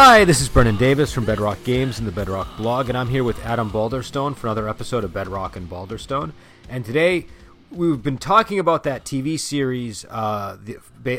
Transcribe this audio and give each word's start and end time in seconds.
Hi, 0.00 0.24
this 0.24 0.40
is 0.40 0.48
Brennan 0.48 0.76
Davis 0.76 1.12
from 1.12 1.24
Bedrock 1.24 1.64
Games 1.64 1.98
and 1.98 2.06
the 2.06 2.12
Bedrock 2.12 2.56
blog, 2.56 2.88
and 2.88 2.96
I'm 2.96 3.08
here 3.08 3.24
with 3.24 3.44
Adam 3.44 3.68
Balderstone 3.68 4.36
for 4.36 4.46
another 4.46 4.68
episode 4.68 5.02
of 5.02 5.12
Bedrock 5.12 5.56
and 5.56 5.68
Balderstone. 5.68 6.30
And 6.68 6.84
today 6.84 7.26
we've 7.72 8.00
been 8.00 8.16
talking 8.16 8.60
about 8.60 8.84
that 8.84 9.04
TV 9.04 9.36
series 9.40 10.04
uh, 10.04 10.56
the, 10.62 10.78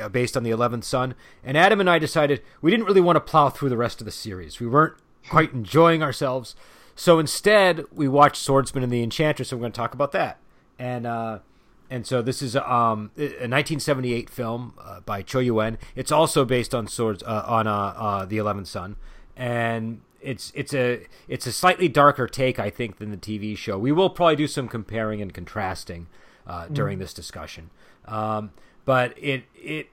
based 0.09 0.37
on 0.37 0.43
the 0.43 0.51
Eleventh 0.51 0.85
Son, 0.85 1.13
and 1.43 1.57
Adam 1.57 1.81
and 1.81 1.89
I 1.89 1.99
decided 1.99 2.41
we 2.61 2.71
didn't 2.71 2.85
really 2.85 3.01
want 3.01 3.17
to 3.17 3.19
plow 3.19 3.49
through 3.49 3.67
the 3.67 3.75
rest 3.75 3.99
of 3.99 4.05
the 4.05 4.11
series. 4.11 4.61
We 4.61 4.67
weren't 4.67 4.95
quite 5.27 5.51
enjoying 5.51 6.01
ourselves, 6.01 6.55
so 6.95 7.19
instead 7.19 7.83
we 7.91 8.07
watched 8.07 8.41
Swordsman 8.41 8.81
and 8.81 8.93
the 8.93 9.03
Enchantress, 9.03 9.51
and 9.51 9.59
we're 9.59 9.65
going 9.65 9.73
to 9.73 9.77
talk 9.77 9.93
about 9.93 10.13
that. 10.13 10.39
And 10.79 11.05
uh, 11.05 11.39
and 11.89 12.05
so 12.05 12.21
this 12.21 12.41
is 12.41 12.55
um, 12.55 13.11
a 13.17 13.47
1978 13.47 14.29
film 14.29 14.73
uh, 14.79 14.99
by 15.01 15.21
Cho 15.21 15.39
Yuen. 15.39 15.77
It's 15.95 16.11
also 16.11 16.45
based 16.45 16.75
on 16.75 16.87
swords 16.87 17.23
uh, 17.23 17.43
on 17.47 17.67
uh, 17.67 17.73
uh, 17.73 18.25
the 18.25 18.37
Eleventh 18.37 18.67
Son, 18.67 18.95
and 19.35 20.01
it's 20.21 20.51
it's 20.53 20.73
a 20.73 21.07
it's 21.27 21.47
a 21.47 21.51
slightly 21.51 21.87
darker 21.87 22.27
take, 22.27 22.59
I 22.59 22.69
think, 22.69 22.97
than 22.97 23.09
the 23.09 23.17
TV 23.17 23.57
show. 23.57 23.77
We 23.77 23.91
will 23.91 24.09
probably 24.09 24.35
do 24.35 24.47
some 24.47 24.67
comparing 24.67 25.21
and 25.21 25.33
contrasting 25.33 26.07
uh, 26.45 26.67
during 26.67 26.97
mm. 26.97 27.01
this 27.01 27.13
discussion, 27.13 27.71
um, 28.05 28.51
but 28.85 29.17
it 29.17 29.45
it 29.55 29.89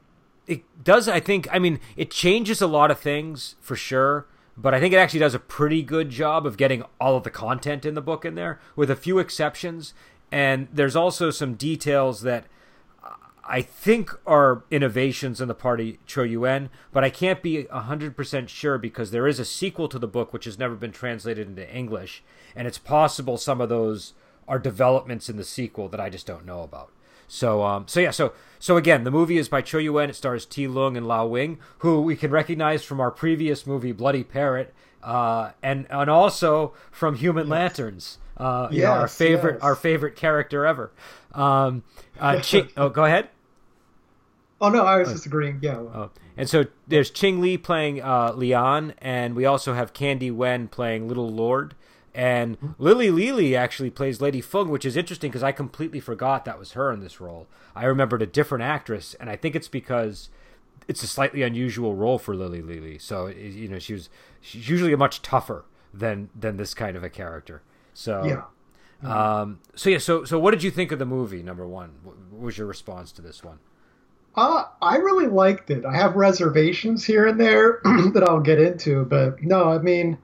it 0.46 0.62
does. 0.84 1.08
I 1.08 1.20
think. 1.20 1.48
I 1.50 1.58
mean, 1.58 1.80
it 1.96 2.10
changes 2.10 2.60
a 2.60 2.66
lot 2.66 2.90
of 2.90 2.98
things 2.98 3.56
for 3.60 3.76
sure. 3.76 4.26
But 4.58 4.72
I 4.72 4.80
think 4.80 4.94
it 4.94 4.96
actually 4.96 5.20
does 5.20 5.34
a 5.34 5.38
pretty 5.38 5.82
good 5.82 6.08
job 6.08 6.46
of 6.46 6.56
getting 6.56 6.82
all 6.98 7.14
of 7.14 7.24
the 7.24 7.30
content 7.30 7.84
in 7.84 7.94
the 7.94 8.00
book 8.00 8.24
in 8.24 8.36
there, 8.36 8.58
with 8.74 8.90
a 8.90 8.96
few 8.96 9.18
exceptions 9.18 9.92
and 10.30 10.68
there's 10.72 10.96
also 10.96 11.30
some 11.30 11.54
details 11.54 12.22
that 12.22 12.46
I 13.48 13.62
think 13.62 14.10
are 14.26 14.64
innovations 14.70 15.40
in 15.40 15.48
the 15.48 15.54
party 15.54 16.00
Cho 16.06 16.22
Yuen, 16.22 16.68
but 16.92 17.04
I 17.04 17.10
can't 17.10 17.42
be 17.42 17.64
100% 17.64 18.48
sure 18.48 18.78
because 18.78 19.10
there 19.10 19.28
is 19.28 19.38
a 19.38 19.44
sequel 19.44 19.88
to 19.88 19.98
the 19.98 20.08
book 20.08 20.32
which 20.32 20.46
has 20.46 20.58
never 20.58 20.74
been 20.74 20.92
translated 20.92 21.46
into 21.46 21.74
English, 21.74 22.24
and 22.56 22.66
it's 22.66 22.78
possible 22.78 23.36
some 23.36 23.60
of 23.60 23.68
those 23.68 24.14
are 24.48 24.58
developments 24.58 25.28
in 25.28 25.36
the 25.36 25.44
sequel 25.44 25.88
that 25.88 26.00
I 26.00 26.10
just 26.10 26.26
don't 26.26 26.46
know 26.46 26.62
about. 26.62 26.90
So, 27.28 27.62
um, 27.64 27.88
so 27.88 28.00
yeah, 28.00 28.10
so 28.10 28.32
so 28.58 28.76
again, 28.76 29.04
the 29.04 29.10
movie 29.10 29.38
is 29.38 29.48
by 29.48 29.60
Cho 29.60 29.78
Yuen. 29.78 30.10
It 30.10 30.16
stars 30.16 30.46
Ti 30.46 30.68
Lung 30.68 30.96
and 30.96 31.06
Lau 31.06 31.26
Wing, 31.26 31.58
who 31.78 32.00
we 32.00 32.16
can 32.16 32.30
recognize 32.30 32.84
from 32.84 33.00
our 33.00 33.10
previous 33.10 33.66
movie 33.66 33.92
Bloody 33.92 34.22
Parrot, 34.22 34.72
uh, 35.02 35.50
and 35.62 35.86
and 35.90 36.08
also 36.10 36.72
from 36.90 37.16
Human 37.16 37.48
Lanterns. 37.48 38.18
Uh, 38.36 38.68
yes, 38.70 38.82
know, 38.82 38.90
our 38.90 39.08
favorite, 39.08 39.54
yes. 39.54 39.62
our 39.62 39.74
favorite 39.74 40.16
character 40.16 40.66
ever. 40.66 40.92
Um, 41.32 41.82
uh, 42.18 42.40
Ching, 42.40 42.68
oh, 42.76 42.88
go 42.88 43.04
ahead. 43.04 43.28
Oh 44.60 44.68
no, 44.68 44.84
I 44.84 44.98
was 44.98 45.08
oh. 45.08 45.12
just 45.12 45.26
agreeing. 45.26 45.58
Yeah. 45.62 45.76
Oh. 45.76 46.10
And 46.36 46.48
so 46.48 46.64
there's 46.86 47.10
Ching 47.10 47.40
Li 47.40 47.58
playing 47.58 48.02
uh, 48.02 48.32
Lian, 48.32 48.94
and 48.98 49.34
we 49.34 49.44
also 49.44 49.74
have 49.74 49.92
Candy 49.92 50.30
Wen 50.30 50.68
playing 50.68 51.08
Little 51.08 51.30
Lord, 51.30 51.74
and 52.14 52.56
mm-hmm. 52.56 52.82
Lily 52.82 53.10
Lili 53.10 53.56
actually 53.56 53.90
plays 53.90 54.20
Lady 54.20 54.40
Feng, 54.40 54.68
which 54.68 54.84
is 54.84 54.96
interesting 54.96 55.30
because 55.30 55.42
I 55.42 55.52
completely 55.52 56.00
forgot 56.00 56.44
that 56.44 56.58
was 56.58 56.72
her 56.72 56.90
in 56.92 57.00
this 57.00 57.20
role. 57.20 57.46
I 57.74 57.84
remembered 57.84 58.22
a 58.22 58.26
different 58.26 58.64
actress, 58.64 59.14
and 59.20 59.28
I 59.28 59.36
think 59.36 59.54
it's 59.54 59.68
because 59.68 60.30
it's 60.88 61.02
a 61.02 61.06
slightly 61.06 61.42
unusual 61.42 61.94
role 61.94 62.18
for 62.18 62.34
Lily 62.34 62.62
Lili. 62.62 62.98
So 62.98 63.26
you 63.26 63.68
know, 63.68 63.78
she 63.78 63.92
was 63.92 64.08
she's 64.40 64.68
usually 64.68 64.92
a 64.92 64.98
much 64.98 65.22
tougher 65.22 65.64
than 65.92 66.30
than 66.38 66.56
this 66.56 66.74
kind 66.74 66.96
of 66.96 67.04
a 67.04 67.10
character. 67.10 67.62
So 67.96 68.24
yeah. 68.24 68.42
Um, 69.02 69.60
so 69.74 69.88
yeah, 69.88 69.98
so 69.98 70.24
so 70.24 70.38
what 70.38 70.50
did 70.50 70.62
you 70.62 70.70
think 70.70 70.92
of 70.92 70.98
the 70.98 71.06
movie? 71.06 71.42
Number 71.42 71.66
one, 71.66 71.92
what 72.02 72.16
was 72.30 72.58
your 72.58 72.66
response 72.66 73.10
to 73.12 73.22
this 73.22 73.42
one? 73.42 73.58
Uh, 74.34 74.64
I 74.82 74.96
really 74.96 75.28
liked 75.28 75.70
it. 75.70 75.84
I 75.86 75.96
have 75.96 76.14
reservations 76.14 77.04
here 77.04 77.26
and 77.26 77.40
there 77.40 77.80
that 77.84 78.22
I'll 78.28 78.40
get 78.40 78.60
into, 78.60 79.06
but 79.06 79.42
no, 79.42 79.70
I 79.70 79.78
mean, 79.78 80.18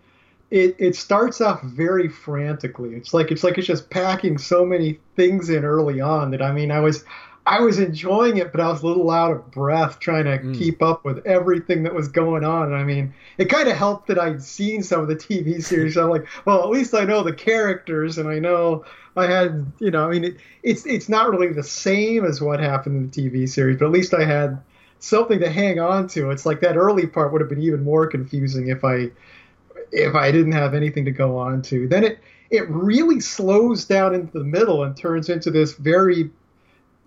it 0.51 0.77
it 0.79 0.97
starts 0.97 1.41
off 1.41 1.63
very 1.63 2.09
frantically. 2.09 2.91
It's 2.95 3.15
like 3.15 3.31
it's 3.31 3.43
like 3.43 3.57
it's 3.57 3.67
just 3.67 3.89
packing 3.89 4.37
so 4.37 4.67
many 4.67 4.99
things 5.17 5.49
in 5.49 5.65
early 5.65 6.03
on 6.03 6.31
that 6.33 6.43
I 6.43 6.53
mean, 6.53 6.71
I 6.71 6.81
was 6.81 7.05
I 7.45 7.61
was 7.61 7.81
enjoying 7.81 8.37
it, 8.37 8.53
but 8.53 8.61
I 8.61 8.69
was 8.69 8.83
a 8.83 8.87
little 8.87 9.11
out 9.11 9.33
of 9.33 9.51
breath 9.51 9.99
trying 9.99 10.25
to 10.25 10.39
mm. 10.39 10.57
keep 10.57 10.81
up 10.81 11.05
with 11.05 11.27
everything 11.27 11.83
that 11.83 11.95
was 11.95 12.07
going 12.07 12.45
on. 12.45 12.73
I 12.73 12.85
mean, 12.85 13.13
it 13.37 13.47
kind 13.47 13.69
of 13.69 13.77
helped 13.77 14.07
that 14.09 14.19
I'd 14.19 14.43
seen 14.43 14.83
some 14.83 15.01
of 15.01 15.09
the 15.09 15.17
TV 15.17 15.63
series. 15.65 15.97
I'm 15.97 16.09
like, 16.09 16.27
well, 16.45 16.63
at 16.63 16.71
least 16.71 16.95
I 16.95 17.05
know 17.05 17.23
the 17.23 17.33
characters, 17.33 18.19
and 18.19 18.29
I 18.29 18.39
know 18.39 18.85
I 19.17 19.27
had, 19.27 19.73
you 19.81 19.91
know, 19.91 20.07
I 20.07 20.11
mean, 20.11 20.25
it, 20.25 20.37
it's 20.63 20.87
it's 20.87 21.09
not 21.09 21.31
really 21.31 21.53
the 21.53 21.65
same 21.65 22.25
as 22.25 22.41
what 22.41 22.61
happened 22.61 22.97
in 22.97 23.11
the 23.11 23.31
TV 23.31 23.49
series, 23.49 23.79
but 23.79 23.87
at 23.87 23.93
least 23.93 24.15
I 24.15 24.25
had 24.25 24.61
something 25.01 25.41
to 25.41 25.51
hang 25.51 25.81
on 25.81 26.07
to. 26.09 26.31
It's 26.31 26.47
like 26.47 26.61
that 26.61 26.77
early 26.77 27.09
part 27.09 27.33
would 27.33 27.41
have 27.41 27.51
been 27.51 27.63
even 27.63 27.83
more 27.83 28.07
confusing 28.07 28.69
if 28.69 28.85
I 28.85 29.11
if 29.91 30.15
I 30.15 30.31
didn't 30.31 30.53
have 30.53 30.75
anything 30.75 31.05
to 31.07 31.11
go 31.11 31.37
on 31.37 31.61
to. 31.63 31.89
Then 31.89 32.05
it 32.05 32.21
it 32.51 32.69
really 32.69 33.19
slows 33.19 33.85
down 33.85 34.15
into 34.15 34.39
the 34.39 34.45
middle 34.45 34.85
and 34.85 34.97
turns 34.97 35.29
into 35.29 35.51
this 35.51 35.73
very 35.75 36.31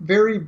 very 0.05 0.47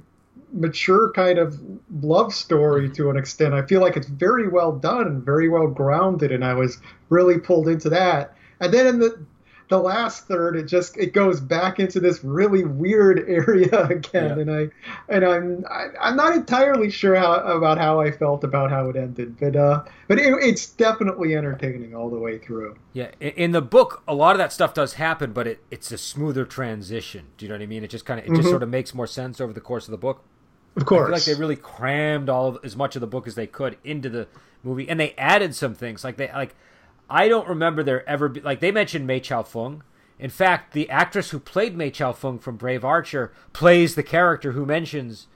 mature 0.53 1.12
kind 1.12 1.38
of 1.40 1.59
love 2.01 2.34
story 2.34 2.85
mm-hmm. 2.85 2.94
to 2.94 3.09
an 3.09 3.18
extent. 3.18 3.53
I 3.53 3.63
feel 3.63 3.81
like 3.81 3.97
it's 3.97 4.07
very 4.07 4.47
well 4.47 4.72
done 4.72 5.07
and 5.07 5.23
very 5.23 5.50
well 5.50 5.68
grounded, 5.68 6.31
and 6.31 6.44
I 6.44 6.53
was 6.53 6.78
really 7.09 7.40
pulled 7.40 7.68
into 7.68 7.90
that. 7.90 8.35
And 8.59 8.73
then 8.73 8.88
in 8.88 9.00
the 9.00 9.25
the 9.70 9.78
last 9.78 10.28
third, 10.28 10.56
it 10.56 10.64
just 10.64 10.98
it 10.98 11.14
goes 11.14 11.42
back 11.42 11.80
into 11.80 12.00
this 12.00 12.24
really 12.24 12.64
weird 12.64 13.20
area 13.28 13.86
again, 13.88 14.38
yeah. 14.38 14.40
and 14.40 14.52
I 14.52 14.70
and 15.10 15.26
I'm 15.26 15.66
I, 15.70 15.88
I'm 16.00 16.16
not 16.16 16.34
entirely 16.36 16.90
sure 16.90 17.16
how 17.16 17.34
about 17.34 17.78
how 17.78 18.00
I 18.00 18.12
felt 18.12 18.44
about 18.44 18.70
how 18.70 18.90
it 18.90 18.96
ended, 18.96 19.38
but 19.40 19.56
uh, 19.56 19.84
but 20.08 20.20
it, 20.20 20.34
it's 20.42 20.68
definitely 20.68 21.36
entertaining 21.36 21.96
all 21.96 22.10
the 22.10 22.20
way 22.20 22.38
through. 22.38 22.78
Yeah, 22.94 23.12
in 23.20 23.52
the 23.52 23.62
book, 23.62 24.04
a 24.08 24.16
lot 24.16 24.32
of 24.32 24.38
that 24.40 24.54
stuff 24.54 24.74
does 24.74 24.94
happen, 24.94 25.34
but 25.34 25.48
it, 25.48 25.64
it's 25.70 25.92
a 25.92 25.98
smoother 25.98 26.46
transition. 26.46 27.26
Do 27.38 27.46
you 27.46 27.50
know 27.50 27.56
what 27.56 27.64
I 27.64 27.68
mean? 27.68 27.84
It 27.84 27.90
just 27.90 28.06
kind 28.06 28.20
of 28.20 28.26
it 28.26 28.30
just 28.30 28.42
mm-hmm. 28.42 28.50
sort 28.50 28.64
of 28.64 28.70
makes 28.70 28.94
more 28.94 29.08
sense 29.08 29.42
over 29.42 29.52
the 29.52 29.62
course 29.62 29.86
of 29.88 29.92
the 29.92 29.98
book. 29.98 30.24
Of 30.78 30.86
course, 30.86 31.02
I 31.02 31.06
feel 31.06 31.14
like 31.14 31.24
they 31.24 31.36
really 31.36 31.56
crammed 31.56 32.30
all 32.30 32.50
of, 32.50 32.60
as 32.64 32.76
much 32.76 32.96
of 32.96 33.02
the 33.02 33.08
book 33.08 33.28
as 33.28 33.36
they 33.36 33.48
could 33.48 33.78
into 33.84 34.10
the 34.10 34.28
movie, 34.64 34.88
and 34.88 35.00
they 35.00 35.14
added 35.18 35.56
some 35.56 35.74
things 35.74 36.04
like 36.04 36.18
they 36.18 36.32
like 36.32 36.56
I 37.09 37.28
don't 37.28 37.47
remember 37.47 37.84
there 37.84 38.07
ever 38.07 38.29
be 38.29 38.41
like 38.41 38.59
they 38.59 38.72
mentioned 38.72 39.07
Mei 39.07 39.19
Chao 39.19 39.44
Fung. 39.44 39.84
In 40.19 40.29
fact, 40.29 40.73
the 40.73 40.90
actress 40.90 41.29
who 41.29 41.40
played 41.40 41.78
Mei 41.78 41.91
Chao 41.91 42.12
Fung 42.12 42.40
from 42.40 42.57
Brave 42.57 42.84
Archer 42.84 43.31
plays 43.53 43.95
the 43.95 44.03
character 44.03 44.53
who 44.53 44.66
mentions 44.66 45.28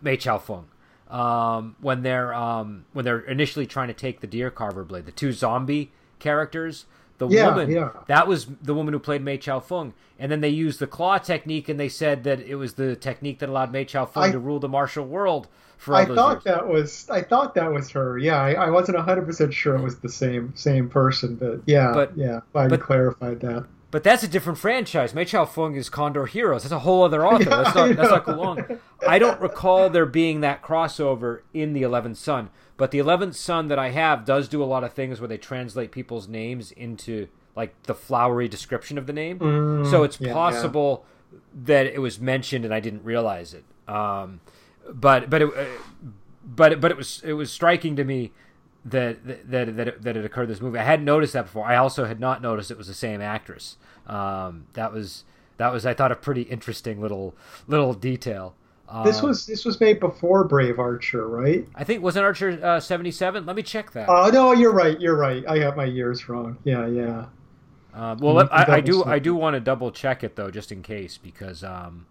Mei 0.00 0.16
Chao 0.16 0.38
Fung 0.38 0.68
um, 1.10 1.76
when 1.80 2.02
they're 2.02 2.32
um, 2.32 2.84
when 2.92 3.04
they're 3.04 3.20
initially 3.20 3.66
trying 3.66 3.88
to 3.88 3.94
take 3.94 4.20
the 4.20 4.26
deer 4.26 4.50
carver 4.50 4.84
blade. 4.84 5.06
The 5.06 5.12
two 5.12 5.32
zombie 5.32 5.92
characters, 6.18 6.86
the 7.18 7.28
yeah, 7.28 7.48
woman 7.48 7.70
yeah. 7.70 7.90
that 8.06 8.26
was 8.26 8.46
the 8.62 8.74
woman 8.74 8.94
who 8.94 9.00
played 9.00 9.22
Mei 9.22 9.36
Chao 9.36 9.60
Fung, 9.60 9.92
and 10.18 10.30
then 10.30 10.40
they 10.40 10.48
used 10.48 10.78
the 10.78 10.86
claw 10.86 11.18
technique, 11.18 11.68
and 11.68 11.78
they 11.78 11.88
said 11.88 12.24
that 12.24 12.40
it 12.40 12.54
was 12.54 12.74
the 12.74 12.96
technique 12.96 13.40
that 13.40 13.48
allowed 13.48 13.72
Mei 13.72 13.84
Chao 13.84 14.06
Fung 14.06 14.24
I, 14.24 14.32
to 14.32 14.38
rule 14.38 14.60
the 14.60 14.68
martial 14.68 15.04
world 15.04 15.48
for 15.80 15.94
I 15.94 16.04
thought 16.04 16.44
years. 16.44 16.44
that 16.44 16.68
was 16.68 17.08
I 17.08 17.22
thought 17.22 17.54
that 17.54 17.72
was 17.72 17.88
her. 17.90 18.18
Yeah, 18.18 18.36
I, 18.36 18.52
I 18.52 18.70
wasn't 18.70 18.98
hundred 18.98 19.24
percent 19.24 19.54
sure 19.54 19.74
it 19.76 19.82
was 19.82 19.98
the 19.98 20.10
same 20.10 20.54
same 20.54 20.90
person, 20.90 21.36
but 21.36 21.62
yeah, 21.64 21.92
but, 21.94 22.14
yeah, 22.18 22.40
I 22.54 22.68
but, 22.68 22.82
clarified 22.82 23.40
that. 23.40 23.66
But 23.90 24.04
that's 24.04 24.22
a 24.22 24.28
different 24.28 24.58
franchise. 24.58 25.14
Mei 25.14 25.24
Chao 25.24 25.46
Fung 25.46 25.76
is 25.76 25.88
Condor 25.88 26.26
Heroes. 26.26 26.64
That's 26.64 26.72
a 26.72 26.80
whole 26.80 27.02
other 27.02 27.26
author. 27.26 27.44
Yeah, 27.44 27.62
that's 27.62 27.74
not 27.74 27.96
that's 27.96 28.10
not 28.10 28.26
Gulong. 28.26 28.78
I 29.08 29.18
don't 29.18 29.40
recall 29.40 29.88
there 29.88 30.04
being 30.04 30.42
that 30.42 30.62
crossover 30.62 31.40
in 31.54 31.72
the 31.72 31.82
Eleventh 31.82 32.18
Son. 32.18 32.50
But 32.76 32.90
the 32.90 32.98
Eleventh 32.98 33.36
Son 33.36 33.68
that 33.68 33.78
I 33.78 33.88
have 33.90 34.26
does 34.26 34.48
do 34.48 34.62
a 34.62 34.66
lot 34.66 34.84
of 34.84 34.92
things 34.92 35.18
where 35.18 35.28
they 35.28 35.38
translate 35.38 35.92
people's 35.92 36.28
names 36.28 36.72
into 36.72 37.28
like 37.56 37.74
the 37.84 37.94
flowery 37.94 38.48
description 38.48 38.98
of 38.98 39.06
the 39.06 39.14
name. 39.14 39.38
Mm, 39.38 39.90
so 39.90 40.02
it's 40.02 40.20
yeah, 40.20 40.34
possible 40.34 41.06
yeah. 41.32 41.38
that 41.64 41.86
it 41.86 42.00
was 42.00 42.20
mentioned 42.20 42.66
and 42.66 42.74
I 42.74 42.80
didn't 42.80 43.02
realize 43.02 43.54
it. 43.54 43.64
Um, 43.88 44.40
but 44.92 45.30
but 45.30 45.42
it, 45.42 45.50
but 46.44 46.80
but 46.80 46.90
it 46.90 46.96
was 46.96 47.22
it 47.24 47.34
was 47.34 47.52
striking 47.52 47.96
to 47.96 48.04
me 48.04 48.32
that 48.84 49.24
that 49.24 49.50
that 49.50 49.88
it, 49.88 50.02
that 50.02 50.16
it 50.16 50.24
occurred 50.24 50.44
in 50.44 50.48
this 50.50 50.60
movie. 50.60 50.78
I 50.78 50.84
hadn't 50.84 51.04
noticed 51.04 51.32
that 51.34 51.46
before. 51.46 51.66
I 51.66 51.76
also 51.76 52.06
had 52.06 52.20
not 52.20 52.42
noticed 52.42 52.70
it 52.70 52.78
was 52.78 52.88
the 52.88 52.94
same 52.94 53.20
actress. 53.20 53.76
Um, 54.06 54.66
that 54.74 54.92
was 54.92 55.24
that 55.58 55.72
was 55.72 55.84
I 55.84 55.94
thought 55.94 56.12
a 56.12 56.16
pretty 56.16 56.42
interesting 56.42 57.00
little 57.00 57.34
little 57.68 57.94
detail. 57.94 58.54
Um, 58.88 59.04
this 59.04 59.22
was 59.22 59.46
this 59.46 59.64
was 59.64 59.78
made 59.80 60.00
before 60.00 60.44
Brave 60.44 60.78
Archer, 60.78 61.28
right? 61.28 61.66
I 61.74 61.84
think 61.84 62.02
wasn't 62.02 62.24
Archer 62.24 62.58
uh, 62.62 62.80
seventy 62.80 63.12
seven. 63.12 63.46
Let 63.46 63.54
me 63.54 63.62
check 63.62 63.92
that. 63.92 64.08
Oh 64.08 64.24
uh, 64.24 64.30
no, 64.30 64.52
you're 64.52 64.72
right. 64.72 65.00
You're 65.00 65.16
right. 65.16 65.44
I 65.48 65.58
have 65.58 65.76
my 65.76 65.84
years 65.84 66.28
wrong. 66.28 66.58
Yeah, 66.64 66.86
yeah. 66.86 67.26
Uh, 67.92 68.16
well, 68.20 68.38
I, 68.52 68.76
I, 68.76 68.80
do 68.80 69.04
I 69.04 69.18
do 69.18 69.34
want 69.34 69.54
to 69.54 69.60
double 69.60 69.90
check 69.90 70.22
it 70.22 70.36
though, 70.36 70.50
just 70.50 70.70
in 70.70 70.80
case, 70.80 71.18
because 71.18 71.64
um, 71.64 72.06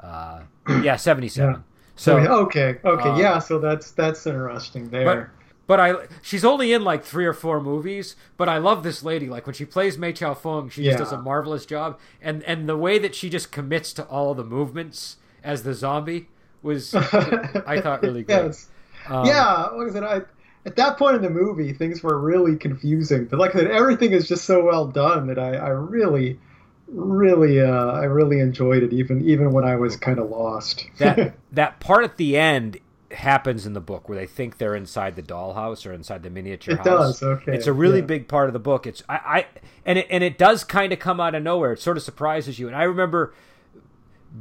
uh, 0.00 0.42
yeah, 0.82 0.96
seventy 0.96 1.28
seven. 1.28 1.54
Yeah. 1.54 1.69
So 1.96 2.16
okay, 2.16 2.78
okay, 2.84 3.08
uh, 3.08 3.18
yeah. 3.18 3.38
So 3.38 3.58
that's 3.58 3.90
that's 3.92 4.26
interesting 4.26 4.88
there. 4.90 5.04
But, 5.04 5.28
but 5.66 5.80
I 5.80 6.06
she's 6.22 6.44
only 6.44 6.72
in 6.72 6.82
like 6.82 7.04
three 7.04 7.26
or 7.26 7.32
four 7.32 7.60
movies, 7.60 8.16
but 8.36 8.48
I 8.48 8.58
love 8.58 8.82
this 8.82 9.02
lady. 9.02 9.28
Like 9.28 9.46
when 9.46 9.54
she 9.54 9.64
plays 9.64 9.98
Mei 9.98 10.12
Chao 10.12 10.34
Fung, 10.34 10.70
she 10.70 10.82
yeah. 10.82 10.92
just 10.92 11.04
does 11.04 11.12
a 11.12 11.18
marvelous 11.18 11.66
job, 11.66 11.98
and 12.20 12.42
and 12.44 12.68
the 12.68 12.76
way 12.76 12.98
that 12.98 13.14
she 13.14 13.28
just 13.28 13.52
commits 13.52 13.92
to 13.94 14.04
all 14.04 14.34
the 14.34 14.44
movements 14.44 15.16
as 15.44 15.62
the 15.62 15.74
zombie 15.74 16.28
was 16.62 16.94
I 16.96 17.80
thought 17.80 18.02
really 18.02 18.22
good. 18.22 18.46
Yes. 18.46 18.68
Um, 19.08 19.26
yeah, 19.26 19.68
like 19.74 19.88
I 19.88 19.92
said, 19.92 20.04
I 20.04 20.22
at 20.66 20.76
that 20.76 20.98
point 20.98 21.16
in 21.16 21.22
the 21.22 21.30
movie, 21.30 21.72
things 21.72 22.02
were 22.02 22.18
really 22.18 22.56
confusing. 22.56 23.24
But 23.26 23.38
like 23.38 23.54
I 23.54 23.60
said, 23.60 23.70
everything 23.70 24.12
is 24.12 24.28
just 24.28 24.44
so 24.44 24.64
well 24.64 24.86
done 24.86 25.26
that 25.28 25.38
I, 25.38 25.56
I 25.56 25.68
really, 25.68 26.38
really, 26.92 27.60
uh, 27.60 27.92
I 27.92 28.04
really 28.04 28.40
enjoyed 28.40 28.82
it, 28.82 28.92
even 28.92 29.22
even 29.28 29.52
when 29.52 29.64
I 29.64 29.76
was 29.76 29.96
kind 29.96 30.18
of 30.18 30.30
lost. 30.30 30.86
that 30.98 31.34
that 31.52 31.80
part 31.80 32.04
at 32.04 32.16
the 32.16 32.36
end 32.36 32.78
happens 33.12 33.66
in 33.66 33.72
the 33.72 33.80
book 33.80 34.08
where 34.08 34.16
they 34.16 34.26
think 34.26 34.58
they're 34.58 34.76
inside 34.76 35.16
the 35.16 35.22
dollhouse 35.22 35.84
or 35.84 35.92
inside 35.92 36.22
the 36.22 36.30
miniature 36.30 36.74
it 36.74 36.78
house. 36.78 37.18
does. 37.18 37.22
Okay, 37.22 37.56
It's 37.56 37.66
a 37.66 37.72
really 37.72 37.98
yeah. 37.98 38.04
big 38.06 38.28
part 38.28 38.48
of 38.48 38.52
the 38.52 38.60
book. 38.60 38.86
It's 38.86 39.02
I, 39.08 39.14
I 39.14 39.46
and 39.84 39.98
it 39.98 40.06
and 40.10 40.22
it 40.22 40.38
does 40.38 40.62
kind 40.64 40.92
of 40.92 40.98
come 40.98 41.18
out 41.20 41.34
of 41.34 41.42
nowhere. 41.42 41.72
It 41.72 41.80
sort 41.80 41.96
of 41.96 42.02
surprises 42.02 42.58
you. 42.58 42.66
And 42.68 42.76
I 42.76 42.84
remember 42.84 43.34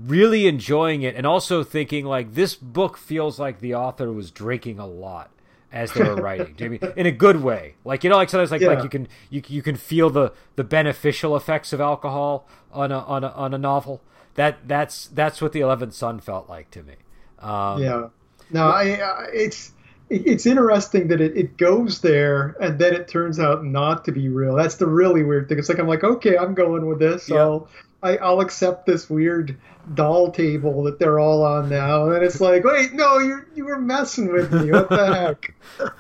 really 0.06 0.46
enjoying 0.46 1.02
it 1.02 1.16
and 1.16 1.26
also 1.26 1.64
thinking 1.64 2.06
like 2.06 2.36
this 2.36 2.54
book 2.56 2.96
feels 2.98 3.40
like 3.40 3.60
the 3.60 3.74
author 3.74 4.12
was 4.12 4.30
drinking 4.30 4.78
a 4.78 4.86
lot 4.86 5.32
as 5.72 5.92
they 5.94 6.04
were 6.04 6.16
writing. 6.16 6.54
Do 6.58 6.64
you 6.66 6.70
know 6.72 6.78
I 6.82 6.86
mean 6.88 6.94
in 6.98 7.06
a 7.06 7.12
good 7.12 7.42
way? 7.44 7.76
Like 7.86 8.04
you 8.04 8.10
know, 8.10 8.18
like 8.18 8.30
sometimes 8.30 8.52
like 8.52 8.62
Yeah. 8.62 8.70
like 8.70 8.84
you 8.84 8.90
can 8.90 9.08
you 9.30 9.42
you 9.48 9.62
can 9.62 9.76
feel 9.76 10.10
the 10.10 10.34
the 10.56 10.64
beneficial 10.64 11.36
effects 11.36 11.74
of 11.74 11.82
alcohol 11.82 12.48
on 12.72 12.92
a 12.92 13.00
on 13.00 13.24
a 13.24 13.30
on 13.30 13.54
a 13.54 13.58
novel. 13.58 14.02
That 14.36 14.68
that's 14.68 15.08
that's 15.08 15.42
what 15.42 15.52
the 15.54 15.60
Eleventh 15.62 15.94
Son 15.94 16.20
felt 16.20 16.50
like 16.50 16.72
to 16.72 16.84
me. 16.84 16.96
Um, 17.40 17.82
yeah. 17.82 18.08
No, 18.52 18.68
I, 18.68 18.96
I 18.96 19.28
it's 19.34 19.74
it's 20.10 20.46
interesting 20.48 21.08
that 21.10 21.22
it, 21.22 21.38
it 21.38 21.58
goes 21.58 22.02
there 22.02 22.56
and 22.60 22.80
then 22.80 22.96
it 22.96 23.08
turns 23.08 23.40
out 23.40 23.64
not 23.64 24.04
to 24.06 24.12
be 24.12 24.28
real. 24.28 24.56
That's 24.56 24.76
the 24.76 24.88
really 24.88 25.24
weird 25.24 25.48
thing. 25.48 25.60
It's 25.60 25.70
like 25.70 25.78
I'm 25.80 25.88
like, 25.88 26.04
okay, 26.04 26.38
I'm 26.38 26.56
going 26.56 26.88
with 26.88 27.00
this. 27.00 27.30
Yeah. 27.30 27.38
I'll 27.38 27.70
I, 28.02 28.18
I'll 28.18 28.40
accept 28.40 28.86
this 28.86 29.10
weird 29.10 29.58
doll 29.94 30.32
table 30.32 30.84
that 30.84 31.00
they're 31.00 31.20
all 31.20 31.44
on 31.44 31.68
now. 31.70 32.12
And 32.12 32.24
it's 32.24 32.40
like, 32.40 32.64
wait, 32.64 32.94
no, 32.94 33.20
you 33.20 33.42
you 33.56 33.66
were 33.66 33.80
messing 33.80 34.32
with 34.32 34.52
me. 34.54 34.72
What 34.72 34.90
the 34.90 35.06
heck? 35.06 35.54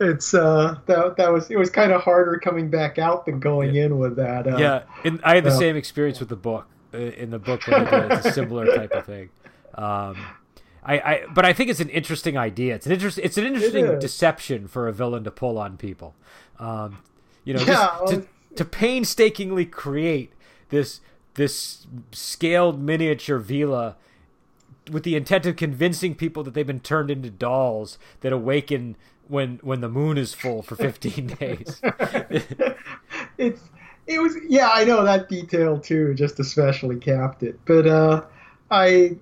It's 0.00 0.32
uh 0.32 0.78
that 0.86 1.16
that 1.16 1.32
was 1.32 1.50
it 1.50 1.56
was 1.58 1.70
kind 1.70 1.92
of 1.92 2.00
harder 2.02 2.38
coming 2.38 2.70
back 2.70 2.98
out 2.98 3.26
than 3.26 3.40
going 3.40 3.74
in 3.74 3.98
with 3.98 4.16
that. 4.16 4.46
Uh, 4.46 4.56
Yeah, 4.58 4.82
and 5.04 5.20
I 5.24 5.34
had 5.36 5.44
the 5.44 5.50
Yeah. 5.50 5.56
same 5.58 5.76
experience 5.76 6.20
with 6.20 6.28
the 6.28 6.36
book. 6.36 6.66
uh, 6.94 6.98
In 6.98 7.30
the 7.30 7.38
book, 7.38 7.62
it's 7.66 8.26
a 8.26 8.32
similar 8.32 8.66
type 8.68 8.94
of 8.94 9.04
thing. 9.04 9.30
Um, 9.74 10.16
I, 10.84 10.98
I, 11.00 11.22
but 11.34 11.44
I 11.44 11.52
think 11.52 11.68
it's 11.68 11.80
an 11.80 11.88
interesting 11.90 12.36
idea. 12.38 12.74
It's 12.76 12.86
an 12.86 12.92
interest. 12.92 13.18
It's 13.18 13.36
an 13.36 13.44
interesting 13.44 13.98
deception 13.98 14.68
for 14.68 14.88
a 14.88 14.92
villain 14.92 15.24
to 15.24 15.30
pull 15.30 15.58
on 15.58 15.76
people. 15.76 16.14
Um, 16.58 16.98
you 17.44 17.52
know, 17.54 17.60
Yeah, 17.60 17.98
to, 18.08 18.26
to 18.56 18.64
painstakingly 18.64 19.66
create 19.66 20.32
this 20.70 21.00
this 21.38 21.86
scaled 22.12 22.78
miniature 22.82 23.38
villa 23.38 23.96
with 24.90 25.04
the 25.04 25.16
intent 25.16 25.46
of 25.46 25.56
convincing 25.56 26.14
people 26.14 26.42
that 26.42 26.52
they've 26.54 26.66
been 26.66 26.80
turned 26.80 27.10
into 27.10 27.30
dolls 27.30 27.98
that 28.20 28.32
awaken 28.32 28.96
when 29.28 29.58
when 29.62 29.80
the 29.80 29.88
moon 29.88 30.16
is 30.18 30.34
full 30.34 30.62
for 30.62 30.74
15 30.76 31.26
days. 31.40 31.80
it's 33.38 33.60
it 34.06 34.18
was 34.20 34.36
yeah 34.48 34.70
i 34.72 34.84
know 34.84 35.04
that 35.04 35.28
detail 35.28 35.78
too 35.78 36.14
just 36.14 36.40
especially 36.40 36.96
capped 36.96 37.42
it 37.42 37.58
but 37.66 37.86
uh 37.86 38.22
i 38.70 39.14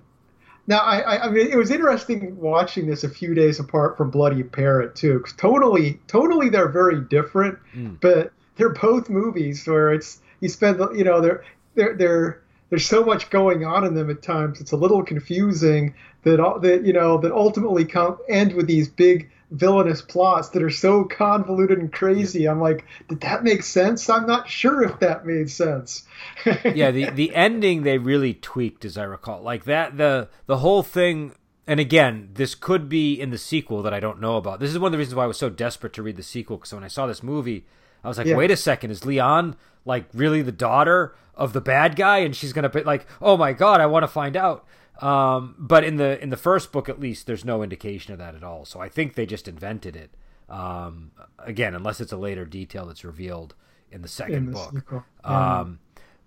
now 0.69 0.79
I, 0.79 1.25
I 1.25 1.29
mean 1.29 1.47
it 1.47 1.55
was 1.57 1.71
interesting 1.71 2.35
watching 2.37 2.87
this 2.87 3.03
a 3.03 3.09
few 3.09 3.33
days 3.33 3.59
apart 3.59 3.97
from 3.97 4.09
bloody 4.09 4.43
parrot 4.43 4.95
too 4.95 5.19
'cause 5.19 5.33
totally 5.33 5.99
totally 6.07 6.49
they're 6.49 6.69
very 6.69 7.01
different 7.01 7.57
Mm. 7.75 7.99
but 8.01 8.31
they're 8.55 8.73
both 8.73 9.09
movies 9.09 9.67
where 9.67 9.93
it's 9.93 10.21
you 10.39 10.49
spend 10.49 10.79
the- 10.79 10.91
you 10.91 11.03
know 11.03 11.19
they're 11.21 11.43
they're 11.77 11.95
they're 11.95 12.43
there's 12.69 12.85
so 12.85 13.05
much 13.05 13.29
going 13.29 13.63
on 13.63 13.85
in 13.85 13.93
them 13.93 14.09
at 14.09 14.21
times 14.21 14.59
it's 14.59 14.73
a 14.73 14.77
little 14.77 15.03
confusing 15.03 15.95
that 16.23 16.39
all 16.39 16.59
that 16.59 16.85
you 16.85 16.91
know 16.91 17.17
that 17.17 17.31
ultimately 17.31 17.85
come 17.85 18.17
end 18.27 18.53
with 18.53 18.67
these 18.67 18.89
big 18.89 19.31
villainous 19.51 20.01
plots 20.01 20.49
that 20.49 20.61
are 20.61 20.69
so 20.69 21.05
convoluted 21.05 21.79
and 21.79 21.93
crazy 21.93 22.49
i'm 22.49 22.59
like 22.59 22.83
did 23.07 23.21
that 23.21 23.45
make 23.45 23.63
sense 23.63 24.09
i'm 24.09 24.27
not 24.27 24.49
sure 24.49 24.83
if 24.83 24.99
that 24.99 25.25
made 25.25 25.49
sense 25.49 26.05
yeah, 26.75 26.91
the 26.91 27.09
the 27.09 27.35
ending 27.35 27.83
they 27.83 27.97
really 27.97 28.33
tweaked, 28.33 28.85
as 28.85 28.97
I 28.97 29.03
recall. 29.03 29.41
Like 29.41 29.65
that, 29.65 29.97
the 29.97 30.29
the 30.45 30.57
whole 30.57 30.83
thing. 30.83 31.33
And 31.69 31.81
again, 31.81 32.29
this 32.33 32.55
could 32.55 32.87
be 32.87 33.19
in 33.19 33.29
the 33.29 33.37
sequel 33.37 33.81
that 33.81 33.93
I 33.93 33.99
don't 33.99 34.21
know 34.21 34.37
about. 34.37 34.61
This 34.61 34.71
is 34.71 34.79
one 34.79 34.87
of 34.87 34.91
the 34.93 34.97
reasons 34.99 35.15
why 35.15 35.25
I 35.25 35.27
was 35.27 35.37
so 35.37 35.49
desperate 35.49 35.91
to 35.93 36.03
read 36.03 36.15
the 36.15 36.23
sequel. 36.23 36.55
Because 36.55 36.73
when 36.73 36.85
I 36.85 36.87
saw 36.87 37.07
this 37.07 37.21
movie, 37.21 37.65
I 38.03 38.07
was 38.07 38.17
like, 38.17 38.27
Yeah. 38.27 38.35
"Wait 38.35 38.51
a 38.51 38.57
second, 38.57 38.91
is 38.91 39.05
Leon 39.05 39.55
like 39.85 40.05
really 40.13 40.41
the 40.41 40.51
daughter 40.51 41.15
of 41.35 41.53
the 41.53 41.61
bad 41.61 41.95
guy?" 41.95 42.19
And 42.19 42.35
she's 42.35 42.53
gonna 42.53 42.69
be 42.69 42.83
like, 42.83 43.05
"Oh 43.21 43.37
my 43.37 43.53
god, 43.53 43.81
I 43.81 43.85
want 43.85 44.03
to 44.03 44.07
find 44.07 44.35
out." 44.35 44.65
Um, 45.01 45.55
but 45.59 45.83
in 45.83 45.97
the 45.97 46.21
in 46.21 46.29
the 46.29 46.37
first 46.37 46.71
book, 46.71 46.89
at 46.89 46.99
least, 46.99 47.27
there's 47.27 47.45
no 47.45 47.61
indication 47.63 48.13
of 48.13 48.19
that 48.19 48.35
at 48.35 48.43
all. 48.43 48.65
So 48.65 48.79
I 48.79 48.89
think 48.89 49.13
they 49.15 49.25
just 49.25 49.47
invented 49.47 49.95
it. 49.95 50.11
Um, 50.49 51.11
again, 51.39 51.75
unless 51.75 51.99
it's 51.99 52.11
a 52.11 52.17
later 52.17 52.45
detail 52.45 52.85
that's 52.85 53.03
revealed 53.03 53.53
in 53.91 54.01
the 54.01 54.07
second 54.07 54.35
In 54.35 54.51
book. 54.51 54.85
Yeah. 55.25 55.59
Um, 55.59 55.79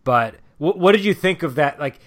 but 0.04 0.36
what, 0.58 0.78
what 0.78 0.92
did 0.92 1.04
you 1.04 1.14
think 1.14 1.42
of 1.42 1.54
that? 1.56 1.80
Like, 1.80 1.98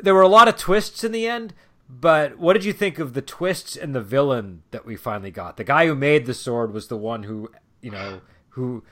there 0.00 0.14
were 0.14 0.22
a 0.22 0.28
lot 0.28 0.48
of 0.48 0.56
twists 0.56 1.04
in 1.04 1.12
the 1.12 1.26
end, 1.26 1.54
but 1.88 2.38
what 2.38 2.54
did 2.54 2.64
you 2.64 2.72
think 2.72 2.98
of 2.98 3.14
the 3.14 3.22
twists 3.22 3.76
and 3.76 3.94
the 3.94 4.00
villain 4.00 4.62
that 4.72 4.84
we 4.84 4.96
finally 4.96 5.30
got? 5.30 5.56
The 5.56 5.64
guy 5.64 5.86
who 5.86 5.94
made 5.94 6.26
the 6.26 6.34
sword 6.34 6.72
was 6.72 6.88
the 6.88 6.96
one 6.96 7.22
who, 7.22 7.50
you 7.80 7.90
know, 7.90 8.20
who 8.52 8.82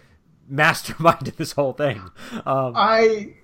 masterminded 0.51 1.37
this 1.37 1.53
whole 1.53 1.73
thing. 1.73 2.03
Um, 2.45 2.75
I, 2.77 3.35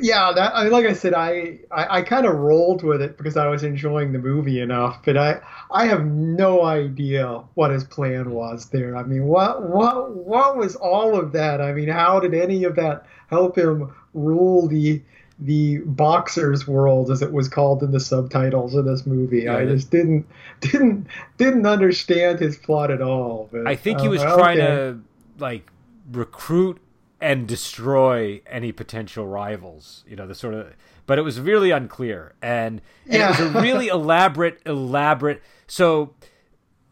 yeah, 0.00 0.32
that 0.32 0.54
I, 0.54 0.68
like 0.68 0.86
I 0.86 0.92
said, 0.92 1.14
I, 1.14 1.58
I, 1.70 1.98
I 1.98 2.02
kind 2.02 2.26
of 2.26 2.36
rolled 2.36 2.82
with 2.82 3.02
it 3.02 3.16
because 3.16 3.36
I 3.36 3.48
was 3.48 3.64
enjoying 3.64 4.12
the 4.12 4.18
movie 4.18 4.60
enough, 4.60 5.00
but 5.04 5.16
I, 5.16 5.40
I 5.70 5.86
have 5.86 6.04
no 6.06 6.64
idea 6.64 7.42
what 7.54 7.70
his 7.70 7.84
plan 7.84 8.30
was 8.30 8.66
there. 8.66 8.96
I 8.96 9.02
mean, 9.02 9.24
what, 9.24 9.62
what, 9.62 10.14
what 10.14 10.56
was 10.56 10.76
all 10.76 11.18
of 11.18 11.32
that? 11.32 11.60
I 11.60 11.72
mean, 11.72 11.88
how 11.88 12.20
did 12.20 12.34
any 12.34 12.64
of 12.64 12.76
that 12.76 13.06
help 13.28 13.56
him 13.56 13.92
rule 14.14 14.68
the, 14.68 15.02
the 15.38 15.78
boxers 15.78 16.68
world, 16.68 17.10
as 17.10 17.22
it 17.22 17.32
was 17.32 17.48
called 17.48 17.82
in 17.82 17.90
the 17.90 18.00
subtitles 18.00 18.74
of 18.74 18.84
this 18.84 19.06
movie? 19.06 19.48
I 19.48 19.64
just 19.64 19.90
didn't, 19.90 20.26
didn't, 20.60 21.06
didn't 21.36 21.66
understand 21.66 22.38
his 22.38 22.56
plot 22.56 22.90
at 22.90 23.02
all. 23.02 23.48
But, 23.50 23.66
I 23.66 23.74
think 23.74 24.00
he 24.00 24.08
was 24.08 24.22
uh, 24.22 24.36
trying 24.36 24.60
okay. 24.60 24.66
to 24.66 25.00
like 25.40 25.70
recruit 26.10 26.80
and 27.20 27.46
destroy 27.46 28.40
any 28.46 28.72
potential 28.72 29.26
rivals. 29.26 30.04
You 30.06 30.16
know, 30.16 30.26
the 30.26 30.34
sort 30.34 30.54
of, 30.54 30.74
but 31.06 31.18
it 31.18 31.22
was 31.22 31.40
really 31.40 31.70
unclear, 31.70 32.34
and, 32.40 32.80
and 33.06 33.22
it 33.22 33.28
was 33.28 33.40
a 33.40 33.60
really 33.60 33.88
elaborate, 33.88 34.60
elaborate. 34.64 35.42
So, 35.66 36.14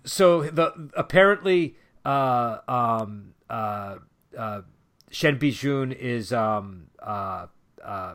so 0.05 0.43
the 0.43 0.91
apparently, 0.97 1.77
uh, 2.05 2.59
um, 2.69 3.35
uh, 3.49 3.97
uh, 4.37 4.63
Shen 5.11 5.39
Bijun 5.39 5.95
is 5.97 6.33
um, 6.33 6.89
uh, 7.03 7.47
uh, 7.83 8.15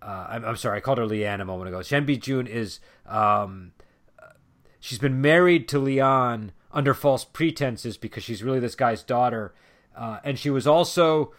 uh, 0.00 0.26
I'm, 0.28 0.44
I'm 0.44 0.56
sorry, 0.56 0.78
I 0.78 0.80
called 0.80 0.98
her 0.98 1.06
Leanne 1.06 1.40
a 1.40 1.44
moment 1.44 1.68
ago. 1.68 1.82
Shen 1.82 2.06
Bijun 2.06 2.46
is 2.48 2.80
um, 3.06 3.72
she's 4.80 4.98
been 4.98 5.20
married 5.20 5.68
to 5.68 5.78
Leon 5.78 6.52
under 6.72 6.94
false 6.94 7.24
pretenses 7.24 7.96
because 7.96 8.24
she's 8.24 8.42
really 8.42 8.60
this 8.60 8.74
guy's 8.74 9.02
daughter, 9.02 9.54
uh, 9.96 10.18
and 10.24 10.38
she 10.38 10.50
was 10.50 10.66
also 10.66 11.32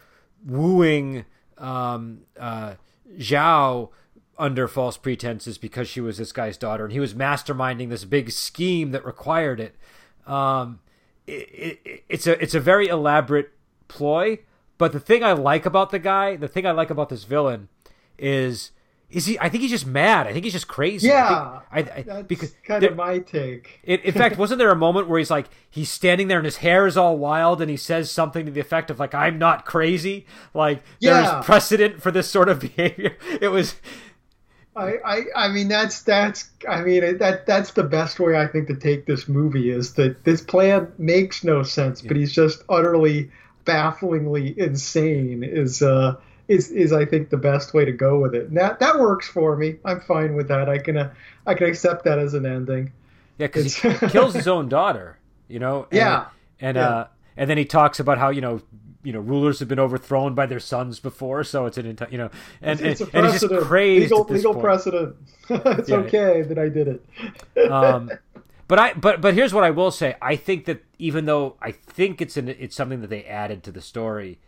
wooing 0.44 1.24
um, 1.58 2.20
uh, 2.38 2.74
Zhao 3.18 3.90
under 4.38 4.68
false 4.68 4.96
pretenses 4.96 5.58
because 5.58 5.88
she 5.88 6.00
was 6.00 6.18
this 6.18 6.32
guy's 6.32 6.56
daughter, 6.56 6.84
and 6.84 6.92
he 6.92 7.00
was 7.00 7.14
masterminding 7.14 7.88
this 7.88 8.04
big 8.04 8.30
scheme 8.30 8.90
that 8.92 9.04
required 9.04 9.60
it. 9.60 9.74
Um, 10.26 10.80
it, 11.26 11.80
it 11.84 12.04
it's 12.08 12.26
a 12.26 12.40
it's 12.42 12.54
a 12.54 12.60
very 12.60 12.88
elaborate 12.88 13.52
ploy, 13.88 14.40
but 14.78 14.92
the 14.92 15.00
thing 15.00 15.22
I 15.22 15.32
like 15.32 15.66
about 15.66 15.90
the 15.90 15.98
guy, 15.98 16.36
the 16.36 16.48
thing 16.48 16.66
I 16.66 16.72
like 16.72 16.90
about 16.90 17.08
this 17.08 17.24
villain, 17.24 17.68
is 18.18 18.72
is 19.14 19.26
he? 19.26 19.38
I 19.38 19.48
think 19.48 19.62
he's 19.62 19.70
just 19.70 19.86
mad. 19.86 20.26
I 20.26 20.32
think 20.32 20.44
he's 20.44 20.52
just 20.52 20.68
crazy. 20.68 21.08
Yeah, 21.08 21.60
I 21.70 21.82
think, 21.82 21.96
I, 21.96 21.98
I, 21.98 22.02
that's 22.02 22.26
because 22.26 22.54
kind 22.64 22.82
there- 22.82 22.90
of 22.90 22.96
my 22.96 23.18
take. 23.20 23.80
in, 23.84 24.00
in 24.00 24.12
fact, 24.12 24.36
wasn't 24.38 24.58
there 24.58 24.70
a 24.70 24.76
moment 24.76 25.08
where 25.08 25.18
he's 25.18 25.30
like 25.30 25.46
he's 25.70 25.90
standing 25.90 26.28
there 26.28 26.38
and 26.38 26.44
his 26.44 26.58
hair 26.58 26.86
is 26.86 26.96
all 26.96 27.16
wild 27.16 27.60
and 27.60 27.70
he 27.70 27.76
says 27.76 28.10
something 28.10 28.46
to 28.46 28.52
the 28.52 28.60
effect 28.60 28.90
of 28.90 28.98
like 28.98 29.14
"I'm 29.14 29.38
not 29.38 29.64
crazy." 29.64 30.26
Like 30.52 30.82
Yeah. 31.00 31.20
there's 31.32 31.44
precedent 31.44 32.02
for 32.02 32.10
this 32.10 32.30
sort 32.30 32.48
of 32.48 32.60
behavior. 32.76 33.16
It 33.40 33.48
was 33.48 33.76
I, 34.76 34.94
I, 35.04 35.20
I 35.36 35.48
mean 35.48 35.68
that's 35.68 36.02
that's 36.02 36.50
I 36.68 36.80
mean 36.82 37.18
that 37.18 37.46
that's 37.46 37.70
the 37.72 37.84
best 37.84 38.18
way 38.18 38.36
I 38.36 38.46
think 38.48 38.66
to 38.68 38.74
take 38.76 39.06
this 39.06 39.28
movie 39.28 39.70
is 39.70 39.94
that 39.94 40.24
this 40.24 40.40
plan 40.42 40.90
makes 40.98 41.44
no 41.44 41.62
sense, 41.62 42.02
but 42.02 42.16
he's 42.16 42.32
just 42.32 42.62
utterly 42.68 43.30
bafflingly 43.64 44.58
insane 44.58 45.42
is 45.42 45.80
uh 45.80 46.16
is 46.48 46.70
is 46.70 46.92
I 46.92 47.04
think 47.04 47.30
the 47.30 47.36
best 47.36 47.72
way 47.74 47.84
to 47.84 47.92
go 47.92 48.18
with 48.20 48.34
it. 48.34 48.48
And 48.48 48.56
that 48.56 48.78
that 48.80 48.98
works 48.98 49.26
for 49.28 49.56
me. 49.56 49.76
I'm 49.84 50.00
fine 50.00 50.34
with 50.34 50.48
that. 50.48 50.68
I 50.68 50.78
can 50.78 50.96
uh, 50.96 51.10
I 51.46 51.54
can 51.54 51.66
accept 51.68 52.04
that 52.04 52.18
as 52.18 52.34
an 52.34 52.44
ending. 52.46 52.92
yeah, 53.38 53.46
because 53.46 53.74
he 53.76 53.92
kills 54.08 54.34
his 54.34 54.48
own 54.48 54.68
daughter. 54.68 55.18
You 55.48 55.58
know. 55.58 55.82
And, 55.90 55.96
Yeah. 55.98 56.26
And 56.60 56.76
Yeah. 56.76 56.88
uh, 56.88 57.06
and 57.36 57.50
then 57.50 57.58
he 57.58 57.64
talks 57.64 58.00
about 58.00 58.18
how 58.18 58.30
you 58.30 58.40
know. 58.40 58.60
You 59.06 59.12
know, 59.12 59.20
rulers 59.20 59.58
have 59.58 59.68
been 59.68 59.78
overthrown 59.78 60.34
by 60.34 60.46
their 60.46 60.58
sons 60.58 60.98
before, 60.98 61.44
so 61.44 61.66
it's 61.66 61.76
an 61.76 61.94
enti- 61.94 62.10
you 62.10 62.16
know, 62.16 62.30
and 62.62 62.80
It's 62.80 63.02
a 63.02 63.04
and, 63.12 63.26
he's 63.26 63.32
just 63.38 63.42
precedent. 63.52 63.62
crazy. 63.64 64.00
legal 64.04 64.24
legal 64.24 64.54
precedent. 64.54 65.16
it's 65.50 65.90
Yeah. 65.90 65.96
okay 65.96 66.40
that 66.40 66.58
I 66.58 66.70
did 66.70 66.88
it. 66.88 67.70
um, 67.70 68.06
but 68.06 68.20
But 68.66 68.78
I 68.78 68.94
but 68.94 69.20
but 69.20 69.34
here's 69.34 69.52
what 69.52 69.62
I 69.62 69.72
will 69.72 69.90
say. 69.90 70.16
I 70.22 70.36
think 70.36 70.64
that 70.64 70.82
even 70.98 71.26
though 71.26 71.56
I 71.60 71.72
think 71.72 72.22
it's 72.22 72.38
an 72.38 72.48
it's 72.48 72.74
something 72.74 73.02
that 73.02 73.10
they 73.10 73.24
added 73.26 73.62
to 73.64 73.72
the 73.72 73.82
story, 73.82 74.38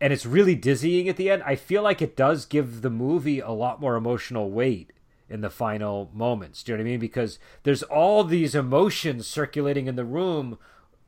and 0.00 0.12
it's 0.12 0.26
really 0.26 0.54
dizzying 0.54 1.08
at 1.08 1.16
the 1.16 1.30
end, 1.30 1.42
I 1.44 1.56
feel 1.56 1.82
like 1.82 2.02
it 2.02 2.16
does 2.16 2.46
give 2.46 2.82
the 2.82 2.90
movie 2.90 3.40
a 3.40 3.50
lot 3.50 3.80
more 3.80 3.96
emotional 3.96 4.50
weight 4.50 4.92
in 5.28 5.40
the 5.40 5.50
final 5.50 6.10
moments. 6.12 6.62
Do 6.62 6.72
you 6.72 6.78
know 6.78 6.82
what 6.84 6.88
I 6.88 6.90
mean? 6.92 7.00
Because 7.00 7.38
there's 7.62 7.82
all 7.84 8.24
these 8.24 8.54
emotions 8.54 9.26
circulating 9.26 9.86
in 9.86 9.96
the 9.96 10.04
room 10.04 10.58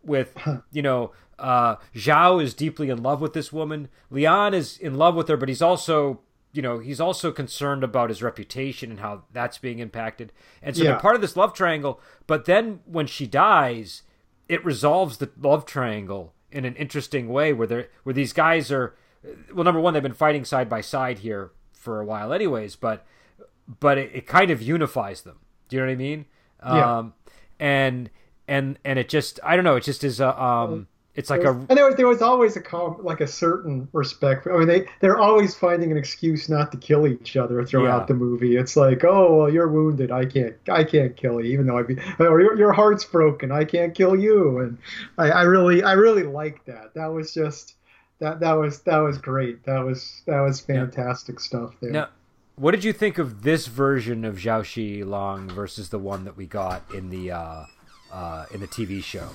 with 0.02 0.36
you 0.72 0.82
know 0.82 1.12
uh, 1.38 1.76
Zhao 1.94 2.42
is 2.42 2.54
deeply 2.54 2.88
in 2.88 3.02
love 3.02 3.20
with 3.20 3.32
this 3.34 3.52
woman. 3.52 3.88
Lian 4.10 4.54
is 4.54 4.78
in 4.78 4.94
love 4.94 5.14
with 5.14 5.28
her, 5.28 5.36
but 5.36 5.48
he's 5.50 5.62
also 5.62 6.20
you 6.52 6.62
know 6.62 6.78
he's 6.78 7.00
also 7.00 7.30
concerned 7.32 7.84
about 7.84 8.08
his 8.08 8.22
reputation 8.22 8.90
and 8.90 9.00
how 9.00 9.24
that's 9.32 9.58
being 9.58 9.78
impacted. 9.80 10.32
And 10.62 10.74
so 10.76 10.82
Yeah. 10.84 10.92
they're 10.92 11.00
part 11.00 11.14
of 11.16 11.20
this 11.20 11.36
love 11.36 11.52
triangle. 11.52 12.00
But 12.26 12.46
then 12.46 12.80
when 12.86 13.06
she 13.06 13.26
dies, 13.26 14.02
it 14.48 14.64
resolves 14.64 15.18
the 15.18 15.30
love 15.38 15.66
triangle 15.66 16.32
in 16.56 16.64
an 16.64 16.74
interesting 16.76 17.28
way 17.28 17.52
where 17.52 17.66
they 17.66 17.86
where 18.04 18.12
these 18.14 18.32
guys 18.32 18.72
are 18.72 18.94
well 19.54 19.64
number 19.64 19.80
one 19.80 19.92
they've 19.94 20.02
been 20.02 20.12
fighting 20.26 20.44
side 20.44 20.68
by 20.68 20.80
side 20.80 21.18
here 21.20 21.50
for 21.72 22.00
a 22.00 22.04
while 22.04 22.32
anyways 22.32 22.76
but 22.76 23.04
but 23.80 23.98
it, 23.98 24.10
it 24.14 24.26
kind 24.26 24.50
of 24.50 24.62
unifies 24.62 25.22
them 25.22 25.38
do 25.68 25.76
you 25.76 25.82
know 25.82 25.86
what 25.86 25.92
i 25.92 25.96
mean 25.96 26.24
Yeah. 26.64 26.98
um 26.98 27.14
and 27.60 28.10
and 28.48 28.78
and 28.84 28.98
it 28.98 29.08
just 29.08 29.38
i 29.44 29.54
don't 29.56 29.64
know 29.64 29.76
it 29.76 29.84
just 29.84 30.02
is 30.04 30.20
a 30.20 30.30
um 30.42 30.88
it's 31.16 31.30
like 31.30 31.42
a 31.44 31.50
and 31.50 31.68
there 31.70 31.86
was 31.86 31.96
there 31.96 32.06
was 32.06 32.22
always 32.22 32.56
a 32.56 32.60
com- 32.60 32.98
like 33.02 33.20
a 33.20 33.26
certain 33.26 33.88
respect. 33.92 34.42
For, 34.44 34.54
I 34.54 34.58
mean, 34.58 34.68
they 34.68 34.86
they're 35.00 35.18
always 35.18 35.54
finding 35.54 35.90
an 35.90 35.96
excuse 35.96 36.48
not 36.48 36.70
to 36.72 36.78
kill 36.78 37.06
each 37.06 37.36
other 37.36 37.64
throughout 37.64 38.02
Yeah. 38.02 38.06
the 38.06 38.14
movie. 38.14 38.56
It's 38.56 38.76
like, 38.76 39.04
oh 39.04 39.36
well, 39.36 39.50
you're 39.52 39.68
wounded, 39.68 40.10
I 40.10 40.26
can't 40.26 40.54
I 40.70 40.84
can't 40.84 41.16
kill 41.16 41.40
you, 41.40 41.52
even 41.52 41.66
though 41.66 41.78
I 41.78 41.82
be 41.82 41.96
or 42.18 42.40
your, 42.40 42.56
your 42.58 42.72
heart's 42.72 43.04
broken, 43.04 43.50
I 43.50 43.64
can't 43.64 43.94
kill 43.94 44.14
you. 44.14 44.58
And 44.60 44.78
I, 45.18 45.30
I 45.30 45.42
really 45.42 45.82
I 45.82 45.92
really 45.94 46.22
like 46.24 46.64
that. 46.66 46.94
That 46.94 47.06
was 47.08 47.32
just 47.34 47.74
that 48.18 48.40
that 48.40 48.52
was 48.52 48.80
that 48.82 48.98
was 48.98 49.18
great. 49.18 49.64
That 49.64 49.84
was 49.84 50.22
that 50.26 50.40
was 50.40 50.60
fantastic 50.60 51.40
stuff 51.40 51.74
there. 51.80 51.90
now 51.90 52.08
what 52.58 52.70
did 52.70 52.84
you 52.84 52.92
think 52.94 53.18
of 53.18 53.42
this 53.42 53.66
version 53.66 54.24
of 54.24 54.36
Zhao 54.36 54.64
Shi 54.64 55.04
Long 55.04 55.46
versus 55.50 55.90
the 55.90 55.98
one 55.98 56.24
that 56.24 56.38
we 56.38 56.46
got 56.46 56.82
in 56.94 57.10
the 57.10 57.30
uh 57.30 57.64
uh 58.12 58.46
in 58.52 58.60
the 58.60 58.66
TV 58.68 59.02
show 59.04 59.28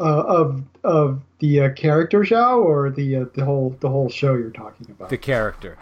Uh, 0.00 0.22
of 0.22 0.62
of 0.84 1.20
the 1.40 1.60
uh, 1.60 1.72
character 1.72 2.20
Zhao 2.20 2.64
or 2.64 2.88
the 2.90 3.16
uh, 3.16 3.24
the 3.34 3.44
whole 3.44 3.76
the 3.80 3.88
whole 3.88 4.08
show 4.08 4.34
you're 4.34 4.50
talking 4.50 4.86
about. 4.90 5.08
the 5.08 5.18
character. 5.18 5.76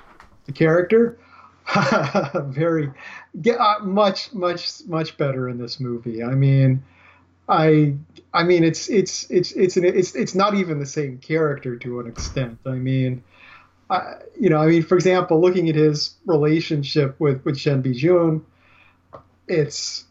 The 0.47 0.53
character? 0.53 1.19
Very 2.47 2.91
get 3.43 3.61
uh, 3.61 3.81
much 3.81 4.33
much 4.33 4.87
much 4.87 5.19
better 5.19 5.49
in 5.51 5.59
this 5.59 5.81
movie. 5.81 6.23
I 6.23 6.35
mean 6.35 6.83
i 7.49 7.95
i 8.35 8.43
mean 8.43 8.65
it's 8.65 8.89
it's 8.89 9.31
it's 9.31 9.53
it's 9.53 9.77
an, 9.77 9.85
it's 9.85 10.15
it's 10.15 10.35
not 10.35 10.55
even 10.55 10.79
the 10.79 10.87
same 10.87 11.19
character 11.19 11.77
to 11.77 12.01
an 12.01 12.07
extent. 12.07 12.59
I 12.67 12.71
mean 12.71 13.23
I, 13.89 14.15
you 14.39 14.51
know 14.51 14.59
i 14.59 14.67
mean 14.67 14.83
for 14.83 14.97
example 14.97 15.41
looking 15.41 15.69
at 15.69 15.77
his 15.77 16.17
relationship 16.25 17.21
with 17.21 17.45
with 17.45 17.57
shen 17.57 17.85
bijun 17.85 18.43
it's 19.47 20.05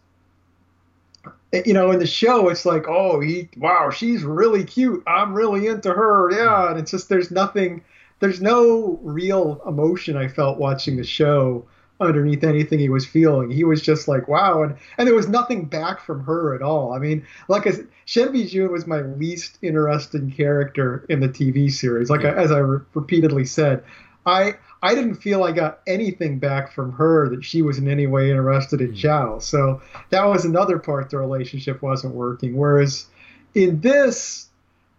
you 1.65 1.74
know 1.74 1.91
in 1.91 2.00
the 2.00 2.07
show 2.07 2.50
it's 2.50 2.65
like 2.65 2.88
oh 2.88 3.19
he 3.19 3.50
wow 3.57 3.89
she's 3.89 4.24
really 4.24 4.63
cute 4.63 5.03
i'm 5.07 5.33
really 5.33 5.67
into 5.67 5.93
her 5.93 6.31
yeah 6.31 6.69
and 6.69 6.79
it's 6.79 6.91
just 6.91 7.09
there's 7.09 7.31
nothing 7.31 7.81
there's 8.19 8.41
no 8.41 9.00
real 9.03 9.62
emotion 9.67 10.15
I 10.17 10.27
felt 10.27 10.57
watching 10.57 10.97
the 10.97 11.03
show 11.03 11.65
underneath 12.00 12.43
anything 12.43 12.79
he 12.79 12.89
was 12.89 13.05
feeling. 13.05 13.50
He 13.50 13.63
was 13.63 13.81
just 13.81 14.07
like, 14.07 14.27
wow, 14.27 14.63
and 14.63 14.75
and 14.97 15.07
there 15.07 15.15
was 15.15 15.27
nothing 15.27 15.65
back 15.65 16.01
from 16.01 16.24
her 16.25 16.53
at 16.53 16.62
all. 16.62 16.93
I 16.93 17.00
mean, 17.00 17.25
like 17.47 17.67
I 17.67 17.71
said, 17.71 17.88
Shen 18.05 18.47
Jun 18.47 18.71
was 18.71 18.88
my 18.88 19.01
least 19.01 19.57
interesting 19.62 20.31
character 20.31 21.05
in 21.09 21.19
the 21.19 21.29
TV 21.29 21.71
series. 21.71 22.09
Like 22.09 22.25
I, 22.25 22.29
as 22.29 22.51
I 22.51 22.59
re- 22.59 22.85
repeatedly 22.93 23.45
said, 23.45 23.83
I 24.25 24.55
I 24.86 24.94
didn't 24.94 25.15
feel 25.15 25.44
I 25.44 25.51
got 25.51 25.80
anything 25.88 26.38
back 26.38 26.72
from 26.72 26.92
her 26.92 27.27
that 27.30 27.44
she 27.44 27.63
was 27.63 27.80
in 27.80 27.89
any 27.89 28.06
way 28.06 28.30
interested 28.30 28.82
in 28.82 28.89
hmm. 28.89 28.96
Zhao. 28.96 29.42
So 29.42 29.82
that 30.12 30.24
was 30.25 30.46
another 30.46 30.77
part 30.77 31.10
the 31.10 31.18
relationship 31.18 31.82
wasn't 31.82 32.13
working. 32.13 32.56
Whereas 32.56 33.08
in 33.56 33.82
this, 33.82 34.48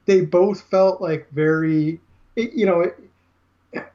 they 0.07 0.23
both 0.23 0.63
felt 0.63 1.01
like 1.01 1.31
very, 1.31 2.01
you 2.35 2.67
know, 2.67 2.81
it, 2.81 2.99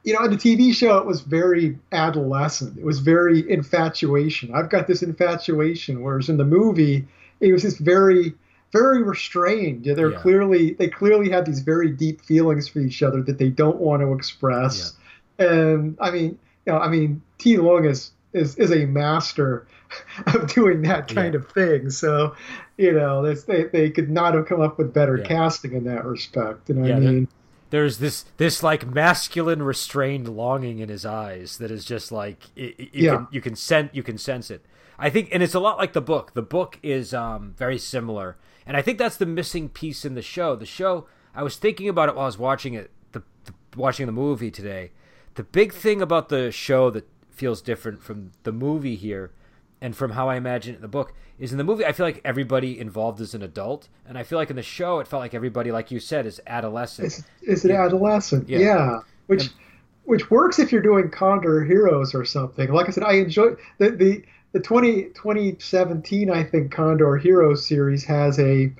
you 0.05 0.13
know, 0.13 0.23
in 0.23 0.31
the 0.31 0.37
TV 0.37 0.73
show, 0.73 0.97
it 0.97 1.05
was 1.05 1.21
very 1.21 1.77
adolescent. 1.91 2.77
It 2.77 2.85
was 2.85 2.99
very 2.99 3.49
infatuation. 3.51 4.53
I've 4.53 4.69
got 4.69 4.87
this 4.87 5.03
infatuation, 5.03 6.03
whereas 6.03 6.29
in 6.29 6.37
the 6.37 6.45
movie, 6.45 7.05
it 7.41 7.51
was 7.51 7.63
just 7.63 7.79
very, 7.79 8.33
very 8.71 9.03
restrained. 9.03 9.85
Yeah, 9.85 9.95
They're 9.95 10.11
Yeah. 10.11 10.19
clearly 10.19 10.73
they 10.73 10.87
clearly 10.87 11.29
had 11.29 11.45
these 11.45 11.59
very 11.59 11.89
deep 11.89 12.21
feelings 12.21 12.69
for 12.69 12.79
each 12.79 13.03
other 13.03 13.21
that 13.23 13.39
they 13.39 13.49
don't 13.49 13.77
want 13.77 14.01
to 14.03 14.13
express. 14.13 14.93
And 15.49 15.97
I 15.99 16.11
mean, 16.11 16.37
you 16.65 16.73
know, 16.73 16.79
I 16.79 16.87
mean, 16.89 17.21
Ti 17.37 17.57
Lung 17.57 17.85
is 17.85 18.11
is 18.33 18.55
is 18.57 18.71
a 18.71 18.85
master 18.85 19.67
of 20.27 20.53
doing 20.53 20.81
that 20.83 21.07
kind 21.07 21.33
Yeah. 21.33 21.39
of 21.39 21.51
thing. 21.51 21.89
So, 21.89 22.35
you 22.77 22.93
know, 22.93 23.33
they 23.33 23.63
they 23.65 23.89
could 23.89 24.09
not 24.09 24.33
have 24.33 24.45
come 24.45 24.61
up 24.61 24.77
with 24.77 24.93
better 24.93 25.17
Yeah. 25.17 25.25
casting 25.25 25.73
in 25.73 25.83
that 25.85 26.05
respect. 26.05 26.69
And 26.69 26.85
Yeah, 26.85 26.95
I 26.97 26.99
mean. 26.99 27.27
there's 27.71 27.97
this 27.97 28.25
this 28.37 28.63
like 28.63 28.87
masculine 28.87 29.63
restrained 29.63 30.27
longing 30.29 30.79
in 30.79 30.89
his 30.89 31.05
eyes 31.05 31.57
that 31.57 31.71
is 31.71 31.83
just 31.85 32.11
like 32.11 32.43
it, 32.55 32.75
it- 32.77 32.93
you 32.95 33.09
can 33.09 33.27
you 33.31 33.41
can 33.41 33.55
sense 33.55 33.89
you 33.93 34.03
can 34.03 34.17
sense 34.17 34.49
it. 34.51 34.65
I 34.99 35.09
think, 35.09 35.29
and 35.31 35.41
it's 35.41 35.55
a 35.55 35.59
lot 35.59 35.79
like 35.79 35.93
the 35.93 36.01
book. 36.01 36.33
The 36.35 36.43
book 36.43 36.77
is 36.83 37.11
um, 37.11 37.55
very 37.57 37.79
similar, 37.79 38.37
and 38.67 38.77
I 38.77 38.83
think 38.83 38.99
that's 38.99 39.17
the 39.17 39.25
missing 39.25 39.67
piece 39.67 40.05
in 40.05 40.13
the 40.13 40.21
show. 40.21 40.55
The 40.55 40.67
show, 40.67 41.07
I 41.33 41.41
was 41.41 41.55
thinking 41.55 41.89
about 41.89 42.07
it 42.09 42.13
while 42.15 42.25
I 42.25 42.27
was 42.27 42.37
watching 42.37 42.75
it, 42.75 42.91
the, 43.11 43.23
the 43.45 43.53
watching 43.75 44.05
the 44.05 44.11
movie 44.11 44.51
today. 44.51 44.91
The 45.35 45.43
big 45.43 45.73
thing 45.73 46.01
about 46.01 46.29
the 46.29 46.51
show 46.51 46.89
that 46.91 47.07
feels 47.29 47.61
different 47.61 48.03
from 48.03 48.31
the 48.43 48.51
movie 48.51 48.95
here 48.95 49.31
and 49.81 49.95
from 49.95 50.11
how 50.11 50.29
I 50.29 50.35
imagine 50.35 50.73
it 50.73 50.77
in 50.77 50.81
the 50.81 50.87
book 50.87 51.13
is 51.39 51.51
in 51.51 51.57
the 51.57 51.63
movie 51.63 51.85
I 51.85 51.91
feel 51.91 52.05
like 52.05 52.21
everybody 52.23 52.79
involved 52.79 53.19
is 53.19 53.33
an 53.33 53.41
adult 53.41 53.87
and 54.07 54.17
I 54.17 54.23
feel 54.23 54.37
like 54.37 54.49
in 54.51 54.55
the 54.57 54.61
show 54.61 54.99
it 54.99 55.07
felt 55.07 55.21
like 55.21 55.33
everybody 55.33 55.71
like 55.71 55.89
you 55.89 55.99
said 55.99 56.25
is 56.25 56.39
adolescent. 56.45 57.07
Is, 57.07 57.23
is 57.41 57.65
it 57.65 57.71
Yeah. 57.71 57.85
adolescent? 57.85 58.47
Yeah. 58.49 58.59
Yeah. 58.59 58.99
Which 59.27 59.43
And- 59.43 59.53
which 60.03 60.29
works 60.31 60.59
if 60.59 60.71
you're 60.71 60.81
doing 60.81 61.09
Condor 61.09 61.63
Heroes 61.63 62.13
or 62.15 62.25
something. 62.25 62.71
Like 62.73 62.87
I 62.87 62.91
said, 62.91 63.03
I 63.03 63.13
enjoy 63.13 63.51
the 63.77 63.91
the 63.91 64.23
the 64.53 64.59
20, 64.59 65.03
2017 65.13 66.29
I 66.29 66.43
think 66.43 66.71
Condor 66.71 67.15
Heroes 67.15 67.65
series 67.65 68.03
has 68.03 68.37
a 68.39 68.71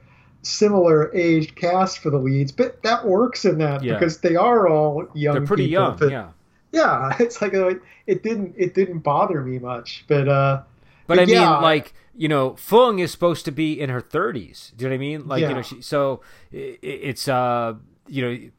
similar 0.42 1.16
aged 1.16 1.56
cast 1.56 2.00
for 2.00 2.10
the 2.10 2.18
leads, 2.18 2.52
but 2.52 2.82
that 2.84 3.06
works 3.08 3.46
in 3.46 3.58
that 3.60 3.84
Yeah. 3.84 3.94
because 3.94 4.18
they 4.20 4.36
are 4.36 4.68
all 4.68 5.08
young. 5.14 5.36
They're 5.36 5.46
pretty 5.46 5.66
young, 5.66 5.96
that- 5.98 6.12
yeah. 6.12 6.30
Yeah. 6.72 7.16
It's 7.20 7.42
like 7.42 7.54
uh, 7.54 7.76
it 8.08 8.24
didn't 8.24 8.56
it 8.58 8.74
didn't 8.74 9.00
bother 9.00 9.42
me 9.42 9.60
much, 9.60 10.06
but 10.08 10.28
uh, 10.28 10.64
But 11.08 11.20
I 11.20 11.26
mean, 11.26 11.36
yeah. 11.36 11.58
like 11.60 11.94
you 12.16 12.28
know, 12.28 12.56
Fung 12.56 13.00
is 13.00 13.12
supposed 13.12 13.46
to 13.46 13.52
be 13.52 13.80
in 13.80 13.90
her 13.90 14.02
thirties. 14.02 14.74
Do 14.76 14.84
you 14.86 14.90
know 14.90 14.94
what 14.94 14.96
I 14.96 15.00
mean? 15.00 15.28
Like 15.28 15.42
you 15.42 15.54
know, 15.56 15.62
she, 15.62 15.82
so 15.82 16.22
i- 16.54 16.58
i 16.58 16.78
it's 16.82 17.28
uh, 17.28 17.76
you 18.08 18.22
know, 18.22 18.50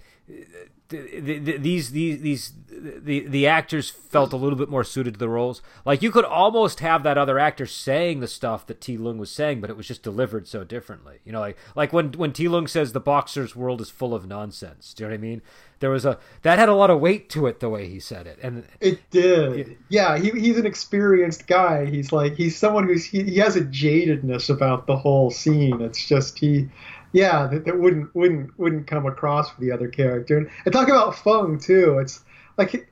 the, 0.93 1.39
the, 1.39 1.57
these 1.57 1.91
these 1.91 2.21
these 2.21 2.53
the 2.69 3.21
the 3.27 3.47
actors 3.47 3.91
felt 3.91 4.33
a 4.33 4.37
little 4.37 4.59
bit 4.59 4.69
more 4.69 4.85
suited 4.85 5.15
to 5.15 5.19
the 5.19 5.29
roles. 5.29 5.63
Like 5.85 6.03
you 6.03 6.11
could 6.11 6.25
almost 6.25 6.81
have 6.81 7.03
that 7.03 7.19
other 7.19 7.39
actor 7.39 7.67
saying 7.67 8.21
the 8.21 8.29
stuff 8.29 8.67
that 8.67 8.81
Ti 8.81 8.99
Lung 8.99 9.19
was 9.19 9.31
saying, 9.31 9.61
but 9.61 9.71
it 9.71 9.77
was 9.77 9.89
just 9.89 10.03
delivered 10.03 10.47
so 10.47 10.65
differently. 10.65 11.19
You 11.25 11.33
know, 11.33 11.41
like 11.41 11.57
like 11.75 11.93
when 11.93 12.13
when 12.13 12.33
Ti 12.33 12.49
Lung 12.49 12.67
says 12.67 12.93
the 12.93 13.01
boxer's 13.01 13.57
world 13.57 13.81
is 13.81 13.91
full 13.91 14.15
of 14.15 14.27
nonsense. 14.27 14.95
Do 14.95 15.05
you 15.05 15.09
know 15.09 15.15
what 15.15 15.19
I 15.19 15.23
mean? 15.23 15.43
There 15.81 15.91
was 15.91 16.05
a 16.05 16.19
that 16.43 16.59
had 16.59 16.69
a 16.69 16.75
lot 16.75 16.91
of 16.91 17.01
weight 17.01 17.29
to 17.31 17.47
it 17.47 17.61
the 17.61 17.69
way 17.69 17.89
he 17.89 17.99
said 17.99 18.27
it, 18.27 18.39
and 18.43 18.65
It 18.81 19.01
did. 19.11 19.77
Yeah, 19.89 20.17
he, 20.19 20.31
he's 20.31 20.59
an 20.59 20.67
experienced 20.67 21.47
guy. 21.47 21.87
He's 21.87 22.13
like 22.13 22.35
he's 22.37 22.57
someone 22.57 22.87
who's 22.87 23.05
he, 23.05 23.25
he 23.25 23.39
has 23.39 23.57
a 23.57 23.63
jadedness 23.63 24.49
about 24.49 24.87
the 24.87 24.97
whole 24.97 25.31
scene. 25.31 25.81
It's 25.81 26.07
just 26.07 26.39
he, 26.39 26.69
yeah, 27.13 27.47
that, 27.47 27.65
that 27.65 27.79
wouldn't 27.79 28.15
wouldn't 28.15 28.59
wouldn't 28.59 28.87
come 28.87 29.07
across 29.07 29.51
for 29.51 29.61
the 29.61 29.73
other 29.73 29.89
character. 29.89 30.39
And, 30.39 30.51
and 30.65 30.73
talk 30.73 30.89
about 30.89 31.17
Fung 31.17 31.59
too. 31.59 31.99
It's 31.99 32.21
like 32.57 32.91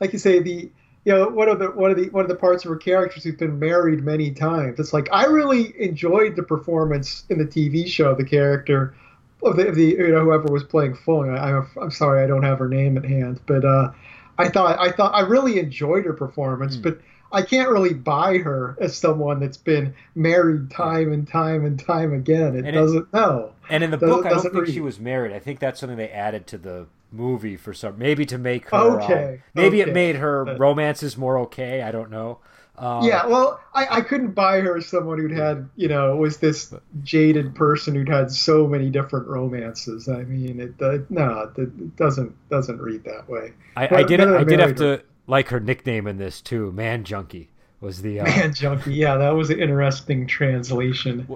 like 0.00 0.12
you 0.12 0.18
say 0.18 0.40
the 0.40 0.70
you 1.04 1.12
know 1.12 1.28
one 1.28 1.48
of 1.48 1.58
the 1.58 1.70
one 1.70 1.90
of 1.90 1.96
the 1.96 2.08
one 2.10 2.24
of 2.24 2.28
the 2.28 2.36
parts 2.36 2.64
of 2.64 2.70
her 2.70 2.76
characters 2.76 3.24
who's 3.24 3.36
been 3.36 3.58
married 3.58 4.02
many 4.02 4.30
times. 4.30 4.78
It's 4.80 4.92
like 4.92 5.08
I 5.12 5.26
really 5.26 5.74
enjoyed 5.80 6.36
the 6.36 6.42
performance 6.42 7.24
in 7.28 7.38
the 7.38 7.46
TV 7.46 7.86
show. 7.86 8.14
The 8.14 8.24
character 8.24 8.94
of 9.42 9.56
the, 9.56 9.68
of 9.68 9.74
the 9.74 9.84
you 9.84 10.08
know 10.08 10.24
whoever 10.24 10.50
was 10.50 10.64
playing 10.64 10.94
Fung. 10.94 11.30
I, 11.30 11.52
I'm 11.56 11.66
I'm 11.80 11.90
sorry 11.90 12.22
I 12.24 12.26
don't 12.26 12.42
have 12.42 12.58
her 12.58 12.68
name 12.68 12.96
at 12.96 13.04
hand, 13.04 13.40
but 13.46 13.64
uh, 13.64 13.92
I 14.38 14.48
thought 14.48 14.78
I 14.78 14.90
thought 14.90 15.14
I 15.14 15.20
really 15.20 15.58
enjoyed 15.58 16.04
her 16.06 16.12
performance, 16.14 16.76
Hmm. 16.76 16.82
but 16.82 17.00
I 17.30 17.42
can't 17.42 17.68
really 17.68 17.94
buy 17.94 18.38
her 18.38 18.76
as 18.80 18.96
someone 18.96 19.40
that's 19.40 19.56
been 19.58 19.94
married 20.14 20.70
time 20.70 21.12
and 21.12 21.26
time 21.28 21.64
and 21.64 21.78
time 21.78 22.12
again. 22.14 22.56
It 22.56 22.64
And 22.64 22.74
doesn't 22.74 23.12
no. 23.12 23.52
And 23.70 23.84
in 23.84 23.90
the 23.90 23.96
Doesn't- 23.98 24.16
book, 24.16 24.26
I 24.26 24.30
don't 24.30 24.40
think 24.42 24.54
read. 24.54 24.72
she 24.72 24.80
was 24.80 24.98
married. 24.98 25.32
I 25.32 25.38
think 25.38 25.58
that's 25.58 25.78
something 25.80 25.98
they 25.98 26.08
added 26.08 26.46
to 26.48 26.58
the 26.58 26.86
movie 27.12 27.56
for 27.56 27.72
some, 27.74 27.98
maybe 27.98 28.24
to 28.26 28.38
make 28.38 28.70
her. 28.70 28.76
Okay, 29.02 29.34
um, 29.34 29.38
maybe 29.54 29.80
it 29.80 29.92
made 29.92 30.16
her 30.16 30.44
But- 30.44 30.58
romances 30.58 31.16
more 31.18 31.38
okay. 31.40 31.82
I 31.82 31.90
don't 31.90 32.10
know. 32.10 32.38
Um, 32.80 33.02
yeah, 33.04 33.26
well, 33.26 33.58
I, 33.74 33.88
I 33.96 34.00
couldn't 34.02 34.32
buy 34.36 34.60
her 34.60 34.76
as 34.76 34.86
someone 34.86 35.18
who'd 35.18 35.32
had, 35.32 35.68
you 35.74 35.88
know, 35.88 36.14
was 36.14 36.36
this 36.36 36.72
jaded 37.02 37.56
person 37.56 37.92
who'd 37.92 38.08
had 38.08 38.30
so 38.30 38.68
many 38.68 38.88
different 38.88 39.26
romances. 39.26 40.08
I 40.08 40.22
mean, 40.22 40.60
it 40.60 40.74
uh, 40.80 40.98
no, 41.10 41.50
it 41.56 41.96
doesn't 41.96 42.36
doesn't 42.48 42.80
read 42.80 43.02
that 43.02 43.28
way. 43.28 43.52
I, 43.76 43.96
I 43.96 44.02
did 44.04 44.20
I 44.20 44.44
did 44.44 44.60
have 44.60 44.76
to 44.76 45.02
like 45.28 45.48
her 45.50 45.60
nickname 45.60 46.08
in 46.08 46.16
this 46.16 46.40
too. 46.40 46.72
Man 46.72 47.04
Junkie 47.04 47.50
was 47.80 48.02
the 48.02 48.18
uh... 48.18 48.24
Man 48.24 48.52
Junkie. 48.52 48.94
Yeah, 48.94 49.16
that 49.16 49.30
was 49.30 49.50
an 49.50 49.60
interesting 49.60 50.26
translation. 50.26 51.28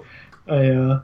I 0.47 0.67
uh, 0.69 1.01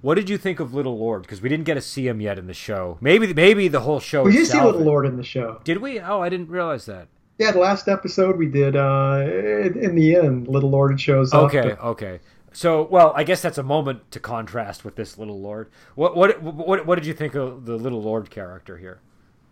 what 0.00 0.14
did 0.14 0.28
you 0.28 0.38
think 0.38 0.60
of 0.60 0.74
Little 0.74 0.98
Lord? 0.98 1.22
Because 1.22 1.40
we 1.42 1.48
didn't 1.48 1.64
get 1.64 1.74
to 1.74 1.80
see 1.80 2.06
him 2.06 2.20
yet 2.20 2.38
in 2.38 2.46
the 2.46 2.54
show. 2.54 2.98
Maybe 3.00 3.32
maybe 3.34 3.68
the 3.68 3.80
whole 3.80 4.00
show. 4.00 4.22
We 4.22 4.32
did 4.32 4.46
see 4.46 4.60
Little 4.60 4.82
Lord 4.82 5.06
in 5.06 5.16
the 5.16 5.24
show. 5.24 5.60
Did 5.64 5.78
we? 5.78 6.00
Oh, 6.00 6.20
I 6.20 6.28
didn't 6.28 6.48
realize 6.48 6.86
that. 6.86 7.08
Yeah, 7.38 7.50
the 7.50 7.58
last 7.58 7.88
episode 7.88 8.36
we 8.36 8.46
did. 8.46 8.76
Uh, 8.76 9.24
in 9.26 9.94
the 9.94 10.14
end, 10.14 10.46
Little 10.46 10.70
Lord 10.70 11.00
shows 11.00 11.32
up. 11.32 11.44
Okay, 11.44 11.72
okay. 11.72 12.20
So, 12.52 12.84
well, 12.84 13.12
I 13.16 13.24
guess 13.24 13.42
that's 13.42 13.58
a 13.58 13.64
moment 13.64 14.12
to 14.12 14.20
contrast 14.20 14.84
with 14.84 14.94
this 14.94 15.18
Little 15.18 15.40
Lord. 15.40 15.70
What 15.96 16.16
what 16.16 16.40
what 16.40 16.86
what 16.86 16.94
did 16.94 17.06
you 17.06 17.14
think 17.14 17.34
of 17.34 17.64
the 17.64 17.76
Little 17.76 18.02
Lord 18.02 18.30
character 18.30 18.78
here? 18.78 19.00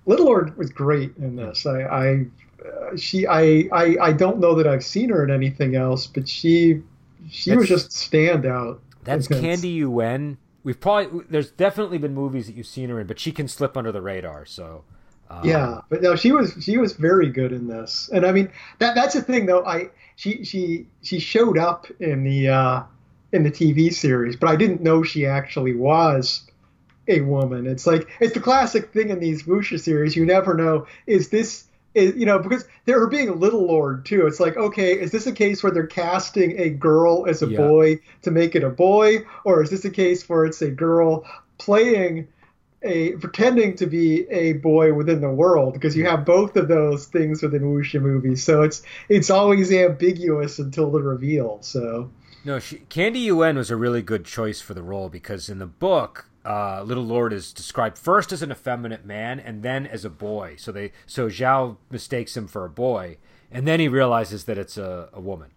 Little 0.06 0.26
Lord 0.26 0.56
was 0.56 0.70
great 0.70 1.16
in 1.16 1.36
this. 1.36 1.64
I, 1.66 1.82
I 1.82 2.26
uh, 2.64 2.96
she 2.96 3.26
I, 3.26 3.68
I 3.72 3.96
I 4.00 4.12
don't 4.12 4.38
know 4.38 4.54
that 4.54 4.66
I've 4.66 4.84
seen 4.84 5.10
her 5.10 5.24
in 5.24 5.30
anything 5.30 5.76
else, 5.76 6.06
but 6.06 6.28
she 6.28 6.82
she 7.30 7.50
that's, 7.50 7.60
was 7.60 7.68
just 7.68 7.90
standout. 7.90 8.80
That's 9.04 9.28
Candy 9.28 9.68
Yuen 9.68 10.38
we've 10.64 10.80
probably 10.80 11.24
there's 11.28 11.50
definitely 11.50 11.98
been 11.98 12.14
movies 12.14 12.46
that 12.46 12.56
you've 12.56 12.66
seen 12.66 12.88
her 12.88 13.00
in, 13.00 13.06
but 13.06 13.18
she 13.18 13.32
can 13.32 13.48
slip 13.48 13.76
under 13.76 13.92
the 13.92 14.02
radar. 14.02 14.46
So 14.46 14.84
um, 15.30 15.40
yeah, 15.44 15.80
but 15.88 16.02
no, 16.02 16.16
she 16.16 16.32
was 16.32 16.54
she 16.60 16.78
was 16.78 16.92
very 16.92 17.28
good 17.28 17.52
in 17.52 17.66
this, 17.66 18.10
and 18.12 18.24
I 18.24 18.32
mean 18.32 18.50
that 18.78 18.94
that's 18.94 19.14
the 19.14 19.22
thing 19.22 19.46
though. 19.46 19.64
I 19.64 19.90
she 20.16 20.44
she 20.44 20.86
she 21.02 21.18
showed 21.18 21.58
up 21.58 21.86
in 22.00 22.24
the 22.24 22.48
uh, 22.48 22.82
in 23.32 23.42
the 23.42 23.50
TV 23.50 23.92
series, 23.92 24.36
but 24.36 24.48
I 24.48 24.56
didn't 24.56 24.82
know 24.82 25.02
she 25.02 25.26
actually 25.26 25.74
was 25.74 26.50
a 27.08 27.20
woman. 27.20 27.66
It's 27.66 27.86
like 27.86 28.08
it's 28.20 28.34
the 28.34 28.40
classic 28.40 28.92
thing 28.92 29.10
in 29.10 29.20
these 29.20 29.44
wuxia 29.44 29.80
series. 29.80 30.16
You 30.16 30.24
never 30.24 30.54
know 30.54 30.86
is 31.06 31.28
this 31.28 31.64
is, 31.94 32.16
you 32.16 32.26
know, 32.26 32.38
because 32.38 32.64
they're 32.84 33.06
being 33.06 33.28
a 33.28 33.34
little 33.34 33.66
lord 33.66 34.04
too. 34.04 34.26
It's 34.26 34.40
like, 34.40 34.56
okay, 34.56 34.98
is 34.98 35.10
this 35.10 35.26
a 35.26 35.32
case 35.32 35.62
where 35.62 35.72
they're 35.72 35.86
casting 35.86 36.58
a 36.58 36.70
girl 36.70 37.26
as 37.28 37.42
a 37.42 37.46
yeah. 37.48 37.58
boy 37.58 38.00
to 38.22 38.30
make 38.30 38.54
it 38.54 38.64
a 38.64 38.70
boy, 38.70 39.24
or 39.44 39.62
is 39.62 39.70
this 39.70 39.84
a 39.84 39.90
case 39.90 40.28
where 40.28 40.44
it's 40.44 40.62
a 40.62 40.70
girl 40.70 41.24
playing 41.58 42.28
a 42.82 43.12
pretending 43.12 43.76
to 43.76 43.86
be 43.86 44.28
a 44.30 44.54
boy 44.54 44.92
within 44.92 45.20
the 45.20 45.30
world? 45.30 45.74
Because 45.74 45.96
you 45.96 46.06
have 46.06 46.24
both 46.24 46.56
of 46.56 46.68
those 46.68 47.06
things 47.06 47.42
within 47.42 47.62
wuxia 47.62 48.00
movies, 48.00 48.42
so 48.42 48.62
it's 48.62 48.82
it's 49.08 49.30
always 49.30 49.72
ambiguous 49.72 50.58
until 50.58 50.90
the 50.90 51.02
reveal. 51.02 51.58
So. 51.62 52.10
No, 52.44 52.58
she, 52.58 52.78
Candy 52.88 53.20
Yuen 53.20 53.56
was 53.56 53.70
a 53.70 53.76
really 53.76 54.02
good 54.02 54.24
choice 54.24 54.60
for 54.60 54.74
the 54.74 54.82
role 54.82 55.08
because 55.08 55.48
in 55.48 55.60
the 55.60 55.66
book, 55.66 56.26
uh, 56.44 56.82
Little 56.82 57.04
Lord 57.04 57.32
is 57.32 57.52
described 57.52 57.98
first 57.98 58.32
as 58.32 58.42
an 58.42 58.50
effeminate 58.50 59.04
man 59.04 59.38
and 59.38 59.62
then 59.62 59.86
as 59.86 60.04
a 60.04 60.10
boy. 60.10 60.56
So 60.58 60.72
they 60.72 60.92
so 61.06 61.28
Zhao 61.28 61.76
mistakes 61.90 62.36
him 62.36 62.48
for 62.48 62.64
a 62.64 62.70
boy, 62.70 63.18
and 63.50 63.66
then 63.66 63.80
he 63.80 63.88
realizes 63.88 64.44
that 64.44 64.58
it's 64.58 64.76
a, 64.76 65.08
a 65.12 65.20
woman, 65.20 65.50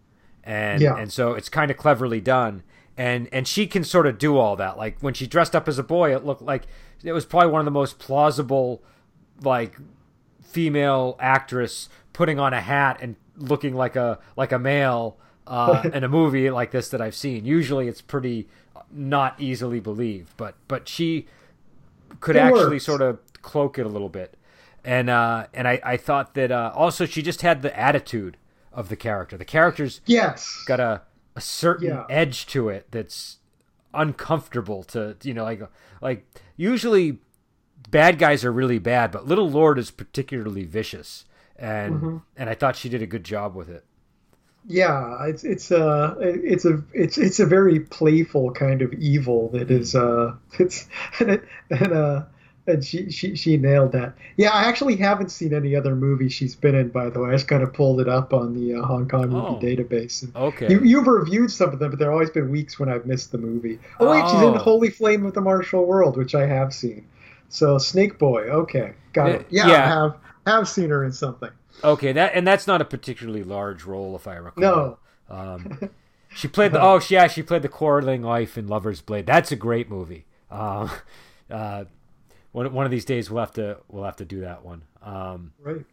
and 0.44 0.82
yeah. 0.82 0.98
and 0.98 1.12
so 1.12 1.34
it's 1.34 1.50
kind 1.50 1.72
of 1.72 1.78
cleverly 1.78 2.22
done. 2.22 2.64
And 2.98 3.28
and 3.32 3.48
she 3.48 3.68
can 3.68 3.84
sort 3.84 4.08
of 4.08 4.18
do 4.18 4.38
all 4.38 4.56
that. 4.56 4.78
Like 4.78 5.00
when 5.02 5.14
she 5.14 5.28
dressed 5.28 5.56
up 5.56 5.68
as 5.68 5.78
a 5.78 5.84
boy, 5.84 6.16
it 6.16 6.26
looked 6.26 6.42
like 6.42 6.68
it 7.04 7.12
was 7.12 7.26
probably 7.26 7.52
one 7.52 7.60
of 7.60 7.66
the 7.66 7.72
most 7.72 8.00
plausible, 8.00 8.82
like 9.42 9.78
female 10.42 11.18
actress 11.20 11.90
putting 12.14 12.40
on 12.40 12.54
a 12.54 12.62
hat 12.62 12.98
and 13.02 13.18
looking 13.36 13.76
like 13.76 13.96
a 13.96 14.20
like 14.38 14.52
a 14.52 14.60
male 14.60 15.18
uh, 15.48 15.84
in 15.94 16.04
a 16.04 16.08
movie 16.08 16.50
like 16.50 16.72
this 16.72 16.90
that 16.90 17.02
I've 17.02 17.16
seen. 17.16 17.44
Usually, 17.44 17.88
it's 17.88 18.02
pretty 18.02 18.48
not 18.96 19.40
easily 19.40 19.80
believed, 19.80 20.36
but 20.38 20.56
but 20.68 20.88
she 20.88 21.28
could 22.20 22.36
it 22.36 22.40
actually 22.40 22.76
works. 22.76 22.86
sort 22.86 23.02
of 23.02 23.20
cloak 23.42 23.78
it 23.78 23.86
a 23.86 23.90
little 23.90 24.10
bit, 24.10 24.36
and 24.84 25.10
uh, 25.10 25.48
and 25.54 25.68
I, 25.68 25.80
I 25.84 25.98
thought 25.98 26.34
that 26.36 26.52
uh, 26.52 26.72
also 26.74 27.06
she 27.06 27.22
just 27.22 27.42
had 27.42 27.62
the 27.62 27.78
attitude 27.78 28.38
of 28.72 28.90
the 28.90 28.96
character. 28.96 29.38
The 29.38 29.46
character's 29.46 30.02
yes 30.06 30.64
got 30.66 30.80
a 30.80 31.02
a 31.36 31.42
certain 31.42 31.90
yeah. 31.90 32.06
edge 32.10 32.46
to 32.48 32.70
it 32.70 32.88
that's 32.92 33.38
uncomfortable 33.94 34.84
to 34.84 35.16
you 35.24 35.34
know 35.34 35.44
like 35.44 35.62
like 36.02 36.26
usually 36.56 37.20
bad 37.90 38.18
guys 38.18 38.46
are 38.46 38.52
really 38.52 38.80
bad, 38.80 39.12
but 39.12 39.28
Little 39.28 39.50
Lord 39.50 39.78
is 39.78 39.92
particularly 39.92 40.64
vicious, 40.64 41.26
and 41.58 41.96
mm-hmm. 41.96 42.18
and 42.38 42.50
I 42.50 42.56
thought 42.56 42.76
she 42.76 42.90
did 42.90 43.02
a 43.02 43.08
good 43.08 43.24
job 43.24 43.56
with 43.56 43.70
it 43.70 43.86
yeah, 44.68 45.26
it's 45.26 45.44
it's 45.44 45.72
a 45.72 45.86
uh, 45.86 46.16
it's 46.20 46.66
a 46.66 46.84
it's 46.94 47.18
it's 47.18 47.40
a 47.40 47.46
very 47.46 47.80
playful 47.80 48.52
kind 48.52 48.82
of 48.82 48.94
evil 48.94 49.50
that 49.50 49.70
is 49.70 49.96
uh 49.96 50.36
it's 50.60 50.88
and 51.20 51.42
and 51.70 51.94
uh 51.94 52.24
and 52.68 52.84
she 52.84 53.12
she 53.12 53.36
she 53.36 53.58
nailed 53.58 53.92
that. 53.92 54.16
Yeah, 54.38 54.50
I 54.50 54.64
actually 54.64 54.96
haven't 54.96 55.30
seen 55.30 55.54
any 55.54 55.76
other 55.76 55.96
movie 55.96 56.30
she's 56.30 56.56
been 56.56 56.76
in. 56.76 56.90
By 56.90 57.10
the 57.10 57.20
way, 57.20 57.30
I 57.30 57.34
just 57.34 57.48
kind 57.48 57.62
of 57.62 57.74
pulled 57.74 58.02
it 58.02 58.10
up 58.10 58.34
on 58.34 58.54
the 58.54 58.76
uh, 58.76 58.82
Hong 58.84 59.08
Kong 59.08 59.30
movie 59.30 59.46
oh, 59.48 59.60
database. 59.62 60.24
And 60.24 60.36
okay, 60.36 60.72
you, 60.72 60.98
have 60.98 61.08
reviewed 61.08 61.52
some 61.52 61.72
of 61.72 61.80
them, 61.80 61.92
but 61.92 62.00
there 62.00 62.10
have 62.10 62.14
always 62.14 62.32
been 62.32 62.50
weeks 62.50 62.80
when 62.80 62.90
I've 62.90 63.06
missed 63.06 63.32
the 63.32 63.38
movie. 63.38 63.80
Oh 64.00 64.10
wait, 64.10 64.24
oh. 64.24 64.32
she's 64.32 64.42
in 64.42 64.56
oh. 64.56 64.58
Holy 64.58 64.90
Flame 64.90 65.26
of 65.26 65.34
the 65.34 65.42
Martial 65.42 65.86
World, 65.86 66.18
which 66.18 66.34
I 66.34 66.48
have 66.48 66.74
seen. 66.74 67.08
So 67.50 67.78
Snake 67.78 68.18
Boy, 68.18 68.46
okay, 68.46 68.94
got 69.14 69.30
it. 69.30 69.48
Yeah, 69.50 69.68
yeah. 69.68 69.84
I 69.84 69.88
have 69.88 70.16
have 70.48 70.68
seen 70.68 70.90
her 70.90 71.04
in 71.04 71.12
something. 71.12 71.52
Okay, 71.84 72.12
that 72.12 72.32
and 72.34 72.48
that's 72.48 72.68
not 72.68 72.82
a 72.82 72.86
particularly 72.86 73.44
large 73.44 73.84
role, 73.84 74.16
if 74.16 74.28
I 74.28 74.36
recall. 74.36 74.62
No. 74.62 75.00
Um, 75.30 75.90
she 76.36 76.48
played 76.48 76.72
the 76.72 76.82
oh 76.82 77.02
yeah 77.10 77.28
she 77.28 77.42
played 77.42 77.62
the 77.62 77.70
quarreling 77.70 78.22
wife 78.22 78.58
in 78.58 78.68
Lover's 78.68 79.02
Blade. 79.02 79.26
That's 79.26 79.52
a 79.52 79.56
great 79.56 79.90
movie. 79.90 80.26
Um, 80.52 80.92
uh, 81.50 81.86
one 82.52 82.72
one 82.74 82.86
of 82.86 82.92
these 82.92 83.06
days 83.06 83.30
we'll 83.30 83.42
have 83.42 83.54
to 83.54 83.78
we'll 83.88 84.04
have 84.04 84.18
to 84.18 84.26
do 84.26 84.42
that 84.42 84.64
one. 84.64 84.84
Um, 85.02 85.54
right. 85.62 85.86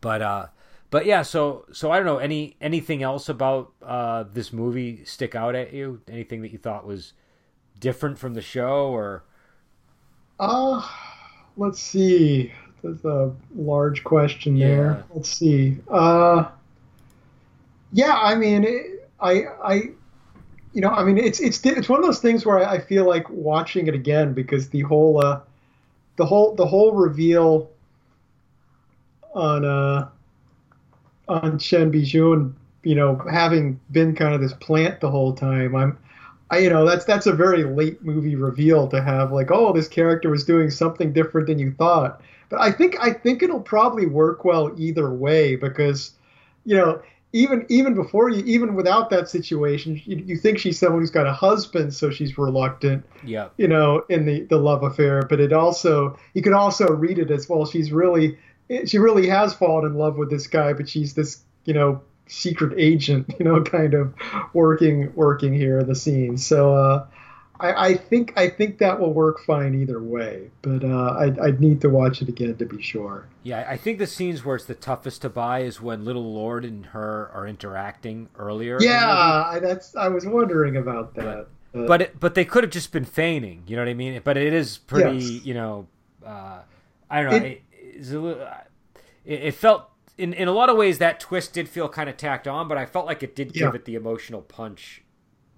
But 0.00 0.22
uh, 0.22 0.46
but 0.90 1.06
yeah. 1.06 1.22
So 1.22 1.66
so 1.72 1.90
I 1.90 1.96
don't 1.96 2.06
know 2.06 2.18
any 2.18 2.56
anything 2.60 3.02
else 3.02 3.28
about 3.28 3.72
uh, 3.82 4.24
this 4.24 4.52
movie 4.52 5.04
stick 5.04 5.34
out 5.34 5.54
at 5.54 5.72
you? 5.72 6.00
Anything 6.08 6.42
that 6.42 6.52
you 6.52 6.58
thought 6.58 6.86
was 6.86 7.12
different 7.78 8.18
from 8.18 8.34
the 8.34 8.42
show 8.42 8.88
or? 8.88 9.24
Uh, 10.40 10.86
let's 11.56 11.80
see. 11.80 12.52
That's 12.82 13.04
a 13.04 13.32
large 13.54 14.02
question 14.04 14.56
yeah. 14.56 14.66
there. 14.68 15.04
Let's 15.14 15.28
see. 15.28 15.78
Uh, 15.88 16.46
yeah, 17.92 18.14
I 18.14 18.34
mean, 18.34 18.64
it, 18.64 19.08
I, 19.20 19.44
I, 19.62 19.74
you 20.72 20.80
know, 20.80 20.88
I 20.88 21.04
mean, 21.04 21.18
it's 21.18 21.38
it's 21.40 21.64
it's 21.64 21.88
one 21.88 22.00
of 22.00 22.04
those 22.06 22.20
things 22.20 22.44
where 22.44 22.66
I, 22.66 22.78
feel 22.78 23.06
like 23.06 23.28
watching 23.28 23.86
it 23.86 23.94
again 23.94 24.32
because 24.32 24.70
the 24.70 24.80
whole, 24.80 25.24
uh, 25.24 25.40
the 26.16 26.26
whole 26.26 26.54
the 26.54 26.66
whole 26.66 26.92
reveal 26.92 27.70
on 29.34 29.64
uh, 29.64 30.08
on 31.28 31.58
Shen 31.58 31.92
Bijun, 31.92 32.54
you 32.82 32.94
know, 32.94 33.16
having 33.30 33.78
been 33.92 34.14
kind 34.14 34.34
of 34.34 34.40
this 34.40 34.54
plant 34.54 35.00
the 35.00 35.10
whole 35.10 35.34
time, 35.34 35.76
I'm. 35.76 35.98
I, 36.52 36.58
you 36.58 36.70
know 36.70 36.86
that's 36.86 37.04
that's 37.04 37.26
a 37.26 37.32
very 37.32 37.64
late 37.64 38.04
movie 38.04 38.36
reveal 38.36 38.86
to 38.88 39.02
have 39.02 39.32
like 39.32 39.50
oh 39.50 39.72
this 39.72 39.88
character 39.88 40.30
was 40.30 40.44
doing 40.44 40.70
something 40.70 41.12
different 41.12 41.48
than 41.48 41.58
you 41.58 41.72
thought 41.72 42.20
but 42.52 42.60
I 42.60 42.70
think 42.70 42.96
I 43.00 43.14
think 43.14 43.42
it'll 43.42 43.62
probably 43.62 44.04
work 44.04 44.44
well 44.44 44.70
either 44.76 45.10
way 45.10 45.56
because, 45.56 46.12
you 46.66 46.76
know, 46.76 47.00
even 47.32 47.64
even 47.70 47.94
before 47.94 48.28
you 48.28 48.44
even 48.44 48.74
without 48.74 49.08
that 49.08 49.30
situation, 49.30 49.98
you, 50.04 50.18
you 50.18 50.36
think 50.36 50.58
she's 50.58 50.78
someone 50.78 51.00
who's 51.00 51.10
got 51.10 51.26
a 51.26 51.32
husband, 51.32 51.94
so 51.94 52.10
she's 52.10 52.36
reluctant. 52.36 53.06
Yeah. 53.24 53.48
You 53.56 53.68
know, 53.68 54.04
in 54.10 54.26
the 54.26 54.42
the 54.42 54.58
love 54.58 54.82
affair, 54.82 55.22
but 55.22 55.40
it 55.40 55.54
also 55.54 56.18
you 56.34 56.42
could 56.42 56.52
also 56.52 56.88
read 56.88 57.18
it 57.18 57.30
as 57.30 57.48
well. 57.48 57.64
She's 57.64 57.90
really 57.90 58.36
she 58.84 58.98
really 58.98 59.26
has 59.28 59.54
fallen 59.54 59.86
in 59.86 59.94
love 59.94 60.18
with 60.18 60.28
this 60.28 60.46
guy, 60.46 60.74
but 60.74 60.90
she's 60.90 61.14
this 61.14 61.44
you 61.64 61.72
know 61.72 62.02
secret 62.32 62.72
agent, 62.78 63.34
you 63.38 63.44
know, 63.44 63.62
kind 63.62 63.94
of 63.94 64.14
working 64.52 65.12
working 65.14 65.52
here 65.52 65.80
in 65.80 65.86
the 65.86 65.94
scene. 65.94 66.36
So 66.36 66.74
uh, 66.74 67.06
I, 67.60 67.88
I, 67.88 67.94
think 67.94 68.32
I 68.36 68.48
think 68.48 68.78
that 68.78 68.98
will 68.98 69.12
work 69.12 69.40
fine 69.40 69.74
either 69.74 70.02
way, 70.02 70.50
but 70.62 70.84
uh, 70.84 71.16
I'd, 71.18 71.38
I'd, 71.38 71.60
need 71.60 71.80
to 71.82 71.88
watch 71.88 72.20
it 72.20 72.28
again 72.28 72.56
to 72.56 72.64
be 72.66 72.82
sure. 72.82 73.28
Yeah, 73.44 73.64
I 73.68 73.76
think 73.76 73.98
the 73.98 74.06
scenes 74.06 74.44
where 74.44 74.56
it's 74.56 74.64
the 74.64 74.74
toughest 74.74 75.22
to 75.22 75.28
buy 75.28 75.60
is 75.60 75.80
when 75.80 76.04
Little 76.04 76.32
Lord 76.32 76.64
and 76.64 76.86
her 76.86 77.30
are 77.32 77.46
interacting 77.46 78.28
earlier. 78.36 78.78
Yeah, 78.80 79.58
that's 79.62 79.94
I 79.94 80.08
was 80.08 80.26
wondering 80.26 80.76
about 80.76 81.14
that. 81.14 81.46
But 81.72 81.86
but, 81.86 82.02
it, 82.02 82.20
but 82.20 82.34
they 82.34 82.44
could 82.44 82.64
have 82.64 82.72
just 82.72 82.92
been 82.92 83.04
feigning. 83.04 83.62
You 83.66 83.76
know 83.76 83.82
what 83.82 83.88
I 83.88 83.94
mean? 83.94 84.20
But 84.22 84.36
it 84.36 84.52
is 84.52 84.78
pretty. 84.78 85.18
Yes. 85.18 85.44
You 85.44 85.54
know, 85.54 85.86
uh, 86.24 86.60
I 87.08 87.22
don't 87.22 87.30
know. 87.30 87.46
It, 87.46 87.62
it, 87.72 88.10
little, 88.10 88.48
it, 89.24 89.52
felt 89.52 89.88
in 90.22 90.32
in 90.32 90.46
a 90.46 90.52
lot 90.52 90.70
of 90.70 90.76
ways 90.76 90.98
that 90.98 91.18
twist 91.18 91.52
did 91.52 91.68
feel 91.68 91.88
kind 91.88 92.08
of 92.08 92.16
tacked 92.16 92.46
on, 92.46 92.68
but 92.68 92.78
I 92.78 92.86
felt 92.86 93.06
like 93.06 93.22
it 93.22 93.34
did 93.34 93.52
give 93.52 93.74
it 93.74 93.84
the 93.84 93.96
emotional 93.96 94.40
punch. 94.40 95.02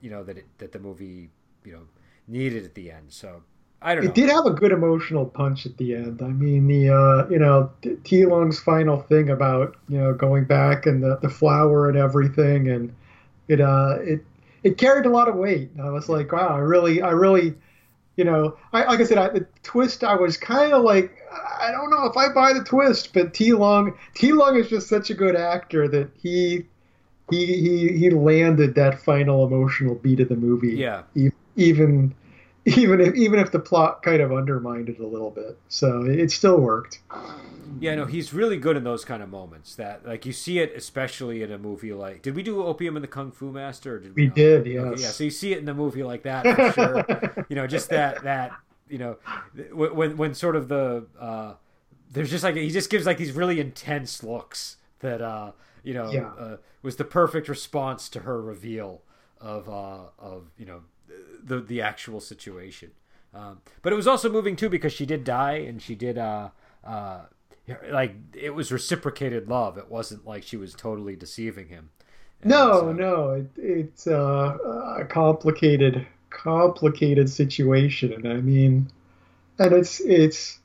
You 0.01 0.11
know 0.11 0.25
that 0.25 0.39
it, 0.39 0.47
that 0.59 0.73
the 0.73 0.79
movie 0.79 1.31
you 1.65 1.73
know 1.73 1.83
needed 2.27 2.65
at 2.65 2.75
the 2.75 2.91
end. 2.91 3.13
So 3.13 3.43
I 3.83 3.95
don't 3.95 4.05
know. 4.05 4.11
It 4.11 4.15
did 4.15 4.31
have 4.31 4.47
a 4.47 4.51
good 4.51 4.73
emotional 4.73 5.27
punch 5.27 5.67
at 5.67 5.77
the 5.77 5.95
end. 5.95 6.23
I 6.23 6.29
mean, 6.29 6.67
the 6.67 6.89
uh, 6.89 7.29
you 7.29 7.39
know 7.39 7.71
Ti 8.05 8.25
Lung's 8.25 8.59
final 8.59 9.03
thing 9.03 9.29
about 9.29 9.77
you 9.89 9.99
know 9.99 10.15
going 10.15 10.45
back 10.45 10.87
and 10.87 11.03
the, 11.03 11.19
the 11.21 11.29
flower 11.29 11.89
and 11.91 11.99
everything, 11.99 12.71
and 12.71 12.95
it 13.49 13.61
uh 13.61 13.99
it 14.01 14.25
it 14.63 14.79
carried 14.79 15.05
a 15.05 15.11
lot 15.11 15.29
of 15.29 15.35
weight. 15.35 15.71
I 15.83 15.91
was 15.91 16.09
like, 16.09 16.33
wow, 16.33 16.49
I 16.49 16.61
really 16.61 17.03
I 17.03 17.11
really 17.11 17.55
you 18.17 18.25
know 18.25 18.57
I 18.73 18.85
like 18.85 19.01
I 19.01 19.05
said 19.05 19.19
I, 19.19 19.29
the 19.29 19.47
twist 19.63 20.05
I 20.05 20.15
was 20.15 20.37
kind 20.37 20.73
of 20.73 20.83
like 20.83 21.17
I 21.61 21.71
don't 21.71 21.91
know 21.91 22.07
if 22.07 22.17
I 22.17 22.33
buy 22.33 22.53
the 22.53 22.63
twist, 22.63 23.13
but 23.13 23.35
Ti 23.35 23.53
Lung 23.55 23.97
Ti 24.15 24.33
Lung 24.33 24.57
is 24.57 24.69
just 24.69 24.89
such 24.89 25.11
a 25.11 25.15
good 25.15 25.37
actor 25.37 25.89
that 25.89 26.11
he 26.21 26.67
he 27.31 27.47
he 27.47 27.89
he 27.89 28.11
landed 28.11 28.75
that 28.75 29.01
final 29.01 29.47
emotional 29.47 29.95
beat 29.95 30.21
of 30.21 30.29
the 30.29 30.37
movie. 30.37 30.77
Yeah. 30.77 31.03
Even 31.57 32.15
even 32.77 33.01
if 33.01 33.15
even 33.15 33.39
if 33.39 33.51
the 33.51 33.59
plot 33.59 34.03
kind 34.03 34.23
of 34.23 34.33
undermined 34.33 34.89
it 34.89 34.99
a 34.99 35.07
little 35.07 35.31
bit. 35.31 35.59
So 35.69 36.05
it 36.05 36.31
still 36.31 36.59
worked. 36.59 37.01
Yeah, 37.81 37.97
no, 37.97 38.07
he's 38.07 38.33
really 38.33 38.57
good 38.57 38.77
in 38.77 38.85
those 38.85 39.05
kind 39.05 39.23
of 39.23 39.29
moments. 39.29 39.75
That 39.77 40.07
like 40.07 40.25
you 40.25 40.33
see 40.33 40.61
it, 40.61 40.73
especially 40.75 41.43
in 41.43 41.53
a 41.53 41.59
movie 41.59 41.93
like. 41.93 42.23
Did 42.23 42.35
we 42.35 42.43
do 42.43 42.63
Opium 42.63 42.97
and 42.97 43.03
the 43.03 43.09
Kung 43.09 43.33
Fu 43.33 43.51
Master? 43.51 43.99
did 43.99 44.15
we, 44.15 44.29
we 44.29 44.35
did, 44.35 44.67
yes. 44.67 44.85
Okay, 44.85 45.03
yeah, 45.03 45.09
so 45.09 45.25
you 45.25 45.31
see 45.31 45.53
it 45.53 45.59
in 45.59 45.65
the 45.65 45.75
movie 45.75 46.03
like 46.03 46.23
that 46.23 46.45
for 46.57 46.73
sure. 46.73 47.47
you 47.49 47.57
know, 47.57 47.67
just 47.67 47.91
that 47.91 48.23
that 48.25 48.53
you 48.89 48.99
know 48.99 49.17
when 49.73 50.17
when 50.17 50.35
sort 50.35 50.57
of 50.57 50.69
the 50.69 51.07
uh, 51.21 51.55
there's 52.11 52.31
just 52.31 52.45
like 52.45 52.57
he 52.57 52.71
just 52.71 52.91
gives 52.91 53.05
like 53.07 53.19
these 53.19 53.33
really 53.33 53.61
intense 53.61 54.23
looks 54.23 54.77
that 55.01 55.21
uh 55.21 55.53
you 55.83 55.93
know 55.93 56.11
yeah. 56.11 56.29
uh, 56.39 56.57
was 56.83 56.97
the 56.97 57.05
perfect 57.05 57.49
response 57.49 58.09
to 58.09 58.21
her 58.21 58.41
reveal 58.41 59.03
of 59.41 59.69
uh 59.69 60.05
of 60.19 60.51
you 60.57 60.65
know 60.65 60.83
the 61.45 61.61
the 61.61 61.81
actual 61.81 62.21
situation. 62.21 62.93
Um, 63.35 63.61
but 63.83 63.93
it 63.93 63.97
was 63.97 64.07
also 64.07 64.31
moving 64.31 64.57
too 64.57 64.69
because 64.69 64.93
she 64.93 65.07
did 65.07 65.25
die 65.25 65.57
and 65.57 65.83
she 65.83 65.95
did 65.95 66.19
uh, 66.19 66.51
uh, 66.85 67.23
like 67.91 68.15
it 68.35 68.55
was 68.55 68.71
reciprocated 68.71 69.49
love. 69.49 69.77
It 69.79 69.91
wasn't 69.91 70.27
like 70.27 70.43
she 70.43 70.57
was 70.57 70.75
totally 70.75 71.17
deceiving 71.17 71.69
him. 71.69 71.91
And 72.43 72.51
no, 72.51 72.81
so, 72.81 72.93
no, 72.93 73.31
it, 73.31 73.51
it's 73.57 74.07
uh, 74.07 74.57
a 74.99 75.05
complicated, 75.05 76.07
complicated 76.31 77.29
situation, 77.29 78.13
and 78.13 78.29
I 78.29 78.37
mean, 78.37 78.91
and 79.59 79.73
it's 79.73 80.01
it's 80.01 80.61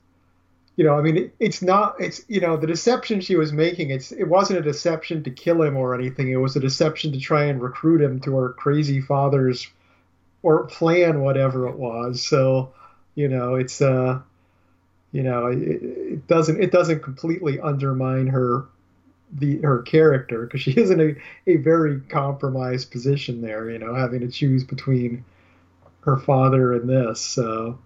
you 0.80 0.86
know, 0.86 0.98
I 0.98 1.02
mean, 1.02 1.18
it, 1.18 1.36
it's 1.42 1.62
not, 1.62 2.00
it's, 2.00 2.24
you 2.30 2.40
know, 2.40 2.56
the 2.56 2.66
deception 2.66 3.20
she 3.20 3.36
was 3.36 3.52
making, 3.52 3.90
it's, 3.90 4.14
it 4.14 4.24
wasn't 4.24 4.60
a 4.60 4.62
deception 4.62 5.22
to 5.26 5.30
kill 5.30 5.62
him 5.62 5.76
or 5.76 5.94
anything. 5.94 6.30
It 6.30 6.38
was 6.38 6.56
a 6.56 6.62
deception 6.62 7.12
to 7.12 7.20
try 7.20 7.44
and 7.44 7.62
recruit 7.62 8.00
him 8.00 8.22
to 8.22 8.38
her 8.38 8.54
crazy 8.54 9.02
father's 9.02 9.68
or 10.44 10.66
plan 10.66 11.22
whatever 11.22 11.68
it 11.68 11.78
was. 11.78 12.26
So, 12.26 12.74
you 13.16 13.28
know, 13.28 13.56
it's 13.56 13.82
uh, 13.82 14.20
you 15.12 15.24
know, 15.24 15.48
it, 15.48 15.58
it 15.58 16.28
doesn't 16.28 16.62
it 16.62 16.72
doesn't 16.72 17.04
completely 17.04 17.60
undermine 17.60 18.28
her 18.28 18.66
the 19.34 19.60
her 19.62 19.82
character 19.82 20.44
because 20.44 20.62
she 20.62 20.72
is 20.78 20.92
in 20.92 21.02
a, 21.02 21.16
a 21.52 21.58
very 21.58 22.00
compromised 22.02 22.92
position 22.92 23.42
there. 23.42 23.70
You 23.70 23.80
know, 23.80 23.94
having 23.94 24.22
to 24.22 24.28
choose 24.30 24.64
between 24.64 25.24
her 26.02 26.18
father 26.18 26.74
and 26.74 26.90
this. 26.90 27.20
So, 27.20 27.78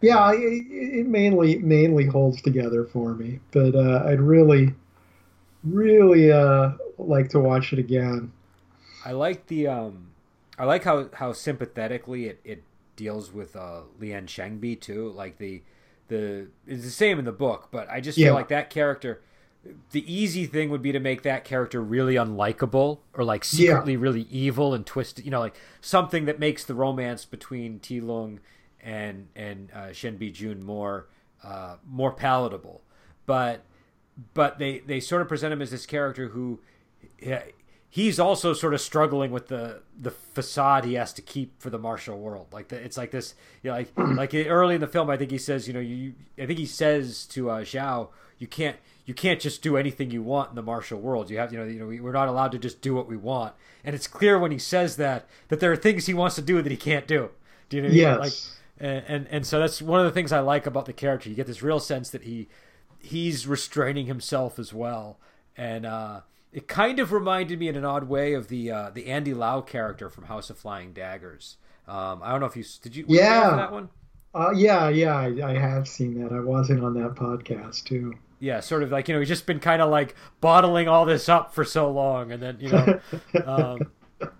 yeah, 0.00 0.32
it, 0.32 0.38
it 0.38 1.06
mainly 1.06 1.58
mainly 1.58 2.06
holds 2.06 2.40
together 2.42 2.84
for 2.84 3.14
me. 3.14 3.40
But 3.52 3.74
uh, 3.74 4.04
I'd 4.06 4.20
really, 4.20 4.74
really 5.64 6.32
uh, 6.32 6.72
like 6.98 7.30
to 7.30 7.40
watch 7.40 7.72
it 7.72 7.78
again. 7.78 8.32
I 9.04 9.12
like 9.12 9.46
the 9.46 9.68
um 9.68 10.09
I 10.60 10.64
like 10.64 10.84
how 10.84 11.08
how 11.14 11.32
sympathetically 11.32 12.26
it, 12.26 12.40
it 12.44 12.62
deals 12.94 13.32
with 13.32 13.56
uh, 13.56 13.80
Lian 13.98 14.26
Shengbi 14.26 14.78
too. 14.78 15.08
Like 15.08 15.38
the 15.38 15.62
the 16.08 16.48
it's 16.66 16.84
the 16.84 16.90
same 16.90 17.18
in 17.18 17.24
the 17.24 17.32
book, 17.32 17.68
but 17.70 17.88
I 17.88 18.02
just 18.02 18.18
feel 18.18 18.34
like 18.34 18.48
that 18.48 18.68
character. 18.68 19.22
The 19.92 20.12
easy 20.12 20.44
thing 20.44 20.68
would 20.70 20.82
be 20.82 20.92
to 20.92 21.00
make 21.00 21.22
that 21.22 21.44
character 21.44 21.82
really 21.82 22.14
unlikable 22.14 22.98
or 23.14 23.24
like 23.24 23.44
secretly 23.44 23.94
yeah. 23.94 24.00
really 24.00 24.26
evil 24.30 24.74
and 24.74 24.84
twisted. 24.84 25.24
You 25.24 25.30
know, 25.30 25.40
like 25.40 25.56
something 25.80 26.26
that 26.26 26.38
makes 26.38 26.64
the 26.64 26.74
romance 26.74 27.24
between 27.24 27.78
Ti 27.78 28.02
Lung 28.02 28.40
and 28.82 29.28
and 29.34 29.70
uh, 29.72 29.92
Shen 29.92 30.18
Bi 30.18 30.28
Jun 30.28 30.62
more 30.62 31.08
uh, 31.42 31.76
more 31.88 32.12
palatable. 32.12 32.82
But 33.24 33.64
but 34.34 34.58
they 34.58 34.80
they 34.80 35.00
sort 35.00 35.22
of 35.22 35.28
present 35.28 35.54
him 35.54 35.62
as 35.62 35.70
this 35.70 35.86
character 35.86 36.28
who 36.28 36.60
he's 37.90 38.20
also 38.20 38.52
sort 38.54 38.72
of 38.72 38.80
struggling 38.80 39.32
with 39.32 39.48
the 39.48 39.82
the 40.00 40.12
facade 40.12 40.84
he 40.84 40.94
has 40.94 41.12
to 41.12 41.22
keep 41.22 41.60
for 41.60 41.68
the 41.68 41.78
martial 41.78 42.18
world. 42.18 42.46
Like 42.52 42.68
the, 42.68 42.76
it's 42.76 42.96
like 42.96 43.10
this, 43.10 43.34
you 43.62 43.70
know, 43.70 43.76
like 43.76 43.92
like 43.96 44.34
early 44.34 44.76
in 44.76 44.80
the 44.80 44.86
film, 44.86 45.10
I 45.10 45.16
think 45.16 45.30
he 45.30 45.38
says, 45.38 45.66
you 45.66 45.74
know, 45.74 45.80
you 45.80 46.14
I 46.38 46.46
think 46.46 46.58
he 46.58 46.66
says 46.66 47.26
to 47.26 47.50
uh, 47.50 47.60
Zhao, 47.62 48.08
you 48.38 48.46
can't 48.46 48.76
you 49.04 49.12
can't 49.12 49.40
just 49.40 49.60
do 49.60 49.76
anything 49.76 50.10
you 50.12 50.22
want 50.22 50.50
in 50.50 50.54
the 50.54 50.62
martial 50.62 51.00
world. 51.00 51.30
You 51.30 51.38
have, 51.38 51.52
you 51.52 51.58
know, 51.58 51.64
you 51.64 51.80
know, 51.80 52.02
we're 52.02 52.12
not 52.12 52.28
allowed 52.28 52.52
to 52.52 52.58
just 52.58 52.80
do 52.80 52.94
what 52.94 53.08
we 53.08 53.16
want. 53.16 53.54
And 53.84 53.94
it's 53.94 54.06
clear 54.06 54.38
when 54.38 54.52
he 54.52 54.58
says 54.58 54.96
that 54.96 55.26
that 55.48 55.58
there 55.58 55.72
are 55.72 55.76
things 55.76 56.06
he 56.06 56.14
wants 56.14 56.36
to 56.36 56.42
do 56.42 56.62
that 56.62 56.70
he 56.70 56.78
can't 56.78 57.08
do. 57.08 57.30
Do 57.68 57.76
you 57.76 57.82
know? 57.82 57.88
Yes. 57.88 58.18
Like, 58.18 58.32
and, 58.78 59.04
and 59.08 59.28
and 59.30 59.46
so 59.46 59.58
that's 59.58 59.82
one 59.82 60.00
of 60.00 60.06
the 60.06 60.12
things 60.12 60.32
I 60.32 60.40
like 60.40 60.66
about 60.66 60.86
the 60.86 60.92
character. 60.92 61.28
You 61.28 61.34
get 61.34 61.46
this 61.46 61.62
real 61.62 61.80
sense 61.80 62.10
that 62.10 62.22
he 62.22 62.48
he's 63.00 63.46
restraining 63.46 64.06
himself 64.06 64.58
as 64.58 64.72
well, 64.72 65.18
and 65.56 65.84
uh, 65.84 66.20
it 66.52 66.66
kind 66.66 66.98
of 66.98 67.12
reminded 67.12 67.58
me 67.58 67.68
in 67.68 67.76
an 67.76 67.84
odd 67.84 68.04
way 68.04 68.32
of 68.34 68.48
the 68.48 68.70
uh, 68.70 68.90
the 68.90 69.06
Andy 69.06 69.34
Lau 69.34 69.60
character 69.60 70.08
from 70.08 70.24
House 70.24 70.50
of 70.50 70.58
Flying 70.58 70.92
Daggers. 70.92 71.56
Um, 71.86 72.20
I 72.22 72.30
don't 72.30 72.40
know 72.40 72.46
if 72.46 72.56
you 72.56 72.64
did 72.82 72.96
you 72.96 73.04
yeah 73.08 73.56
that 73.56 73.72
one. 73.72 73.90
Uh, 74.32 74.52
yeah, 74.54 74.88
yeah, 74.88 75.16
I, 75.16 75.50
I, 75.50 75.58
have 75.58 75.88
seen 75.88 76.22
that. 76.22 76.32
I 76.32 76.38
wasn't 76.38 76.84
on 76.84 76.94
that 76.94 77.16
podcast 77.16 77.82
too. 77.82 78.14
Yeah, 78.38 78.60
sort 78.60 78.84
of 78.84 78.92
like 78.92 79.08
you 79.08 79.14
know 79.14 79.20
he's 79.20 79.28
just 79.28 79.46
been 79.46 79.58
kind 79.58 79.82
of 79.82 79.90
like 79.90 80.14
bottling 80.40 80.86
all 80.86 81.04
this 81.04 81.28
up 81.28 81.52
for 81.52 81.64
so 81.64 81.90
long, 81.90 82.30
and 82.30 82.42
then 82.42 82.58
you 82.60 82.68
know. 82.70 83.00
um, 83.44 83.90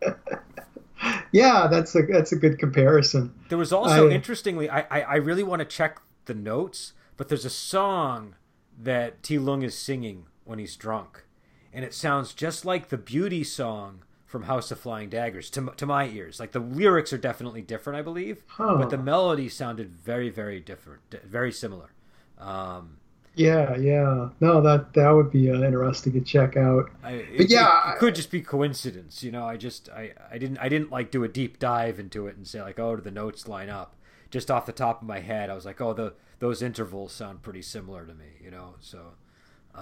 yeah, 1.32 1.66
that's 1.68 1.94
a 1.96 2.02
that's 2.02 2.32
a 2.32 2.36
good 2.36 2.58
comparison. 2.58 3.34
There 3.48 3.58
was 3.58 3.72
also 3.72 4.10
I, 4.10 4.12
interestingly, 4.12 4.70
I, 4.70 4.80
I 4.82 5.00
I 5.00 5.16
really 5.16 5.42
want 5.42 5.60
to 5.60 5.66
check 5.66 6.00
the 6.26 6.34
notes, 6.34 6.92
but 7.16 7.28
there's 7.28 7.44
a 7.44 7.50
song 7.50 8.36
that 8.78 9.22
Ti 9.24 9.38
Lung 9.38 9.62
is 9.62 9.76
singing 9.76 10.26
when 10.44 10.60
he's 10.60 10.76
drunk 10.76 11.24
and 11.72 11.84
it 11.84 11.94
sounds 11.94 12.34
just 12.34 12.64
like 12.64 12.88
the 12.88 12.98
Beauty 12.98 13.44
song 13.44 14.02
from 14.26 14.44
House 14.44 14.70
of 14.70 14.78
Flying 14.78 15.10
Daggers 15.10 15.50
to 15.50 15.72
to 15.76 15.86
my 15.86 16.06
ears. 16.06 16.38
Like 16.40 16.52
the 16.52 16.60
lyrics 16.60 17.12
are 17.12 17.18
definitely 17.18 17.62
different, 17.62 17.98
I 17.98 18.02
believe, 18.02 18.42
huh. 18.46 18.76
but 18.76 18.90
the 18.90 18.98
melody 18.98 19.48
sounded 19.48 19.90
very 19.90 20.30
very 20.30 20.60
different, 20.60 21.02
very 21.24 21.52
similar. 21.52 21.90
Um, 22.38 22.98
yeah, 23.34 23.76
yeah. 23.76 24.30
No, 24.40 24.60
that 24.60 24.92
that 24.94 25.10
would 25.10 25.30
be 25.30 25.50
uh, 25.50 25.62
interesting 25.62 26.12
to 26.14 26.20
check 26.20 26.56
out. 26.56 26.90
I, 27.02 27.24
but 27.36 27.46
it, 27.46 27.50
yeah, 27.50 27.90
it, 27.90 27.94
it, 27.94 27.98
could 27.98 28.14
just 28.14 28.30
be 28.30 28.40
coincidence. 28.40 29.22
You 29.22 29.30
know, 29.30 29.46
I 29.46 29.56
just 29.56 29.88
I, 29.88 30.12
I 30.30 30.38
didn't 30.38 30.58
I 30.58 30.68
didn't 30.68 30.90
like 30.90 31.10
do 31.10 31.24
a 31.24 31.28
deep 31.28 31.58
dive 31.58 31.98
into 31.98 32.26
it 32.26 32.36
and 32.36 32.46
say 32.46 32.60
like, 32.60 32.78
oh, 32.78 32.96
do 32.96 33.02
the 33.02 33.10
notes 33.10 33.46
line 33.46 33.68
up? 33.68 33.96
Just 34.30 34.50
off 34.50 34.66
the 34.66 34.72
top 34.72 35.02
of 35.02 35.08
my 35.08 35.20
head, 35.20 35.50
I 35.50 35.54
was 35.54 35.64
like, 35.64 35.80
oh, 35.80 35.92
the 35.92 36.14
those 36.38 36.62
intervals 36.62 37.12
sound 37.12 37.42
pretty 37.42 37.62
similar 37.62 38.04
to 38.04 38.14
me. 38.14 38.26
You 38.42 38.50
know, 38.50 38.74
so 38.80 39.14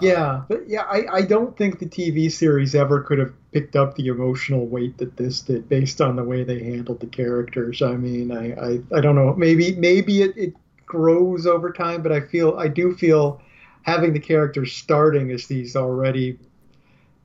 yeah, 0.01 0.29
um, 0.29 0.45
but 0.47 0.67
yeah, 0.67 0.83
I, 0.83 1.05
I 1.11 1.21
don't 1.21 1.57
think 1.57 1.79
the 1.79 1.85
TV 1.85 2.31
series 2.31 2.75
ever 2.75 3.01
could 3.01 3.19
have 3.19 3.33
picked 3.51 3.75
up 3.75 3.95
the 3.95 4.07
emotional 4.07 4.65
weight 4.65 4.97
that 4.99 5.17
this 5.17 5.41
did 5.41 5.67
based 5.67 6.01
on 6.01 6.15
the 6.15 6.23
way 6.23 6.43
they 6.43 6.63
handled 6.63 6.99
the 6.99 7.07
characters. 7.07 7.81
I 7.81 7.95
mean, 7.95 8.31
I, 8.31 8.53
I, 8.53 8.97
I 8.97 9.01
don't 9.01 9.15
know. 9.15 9.33
Maybe 9.35 9.75
maybe 9.75 10.21
it, 10.21 10.37
it 10.37 10.53
grows 10.85 11.45
over 11.45 11.71
time, 11.71 12.01
but 12.01 12.11
I 12.11 12.21
feel 12.21 12.57
I 12.57 12.67
do 12.67 12.95
feel 12.95 13.41
having 13.81 14.13
the 14.13 14.19
characters 14.19 14.73
starting 14.73 15.31
as 15.31 15.47
these 15.47 15.75
already 15.75 16.37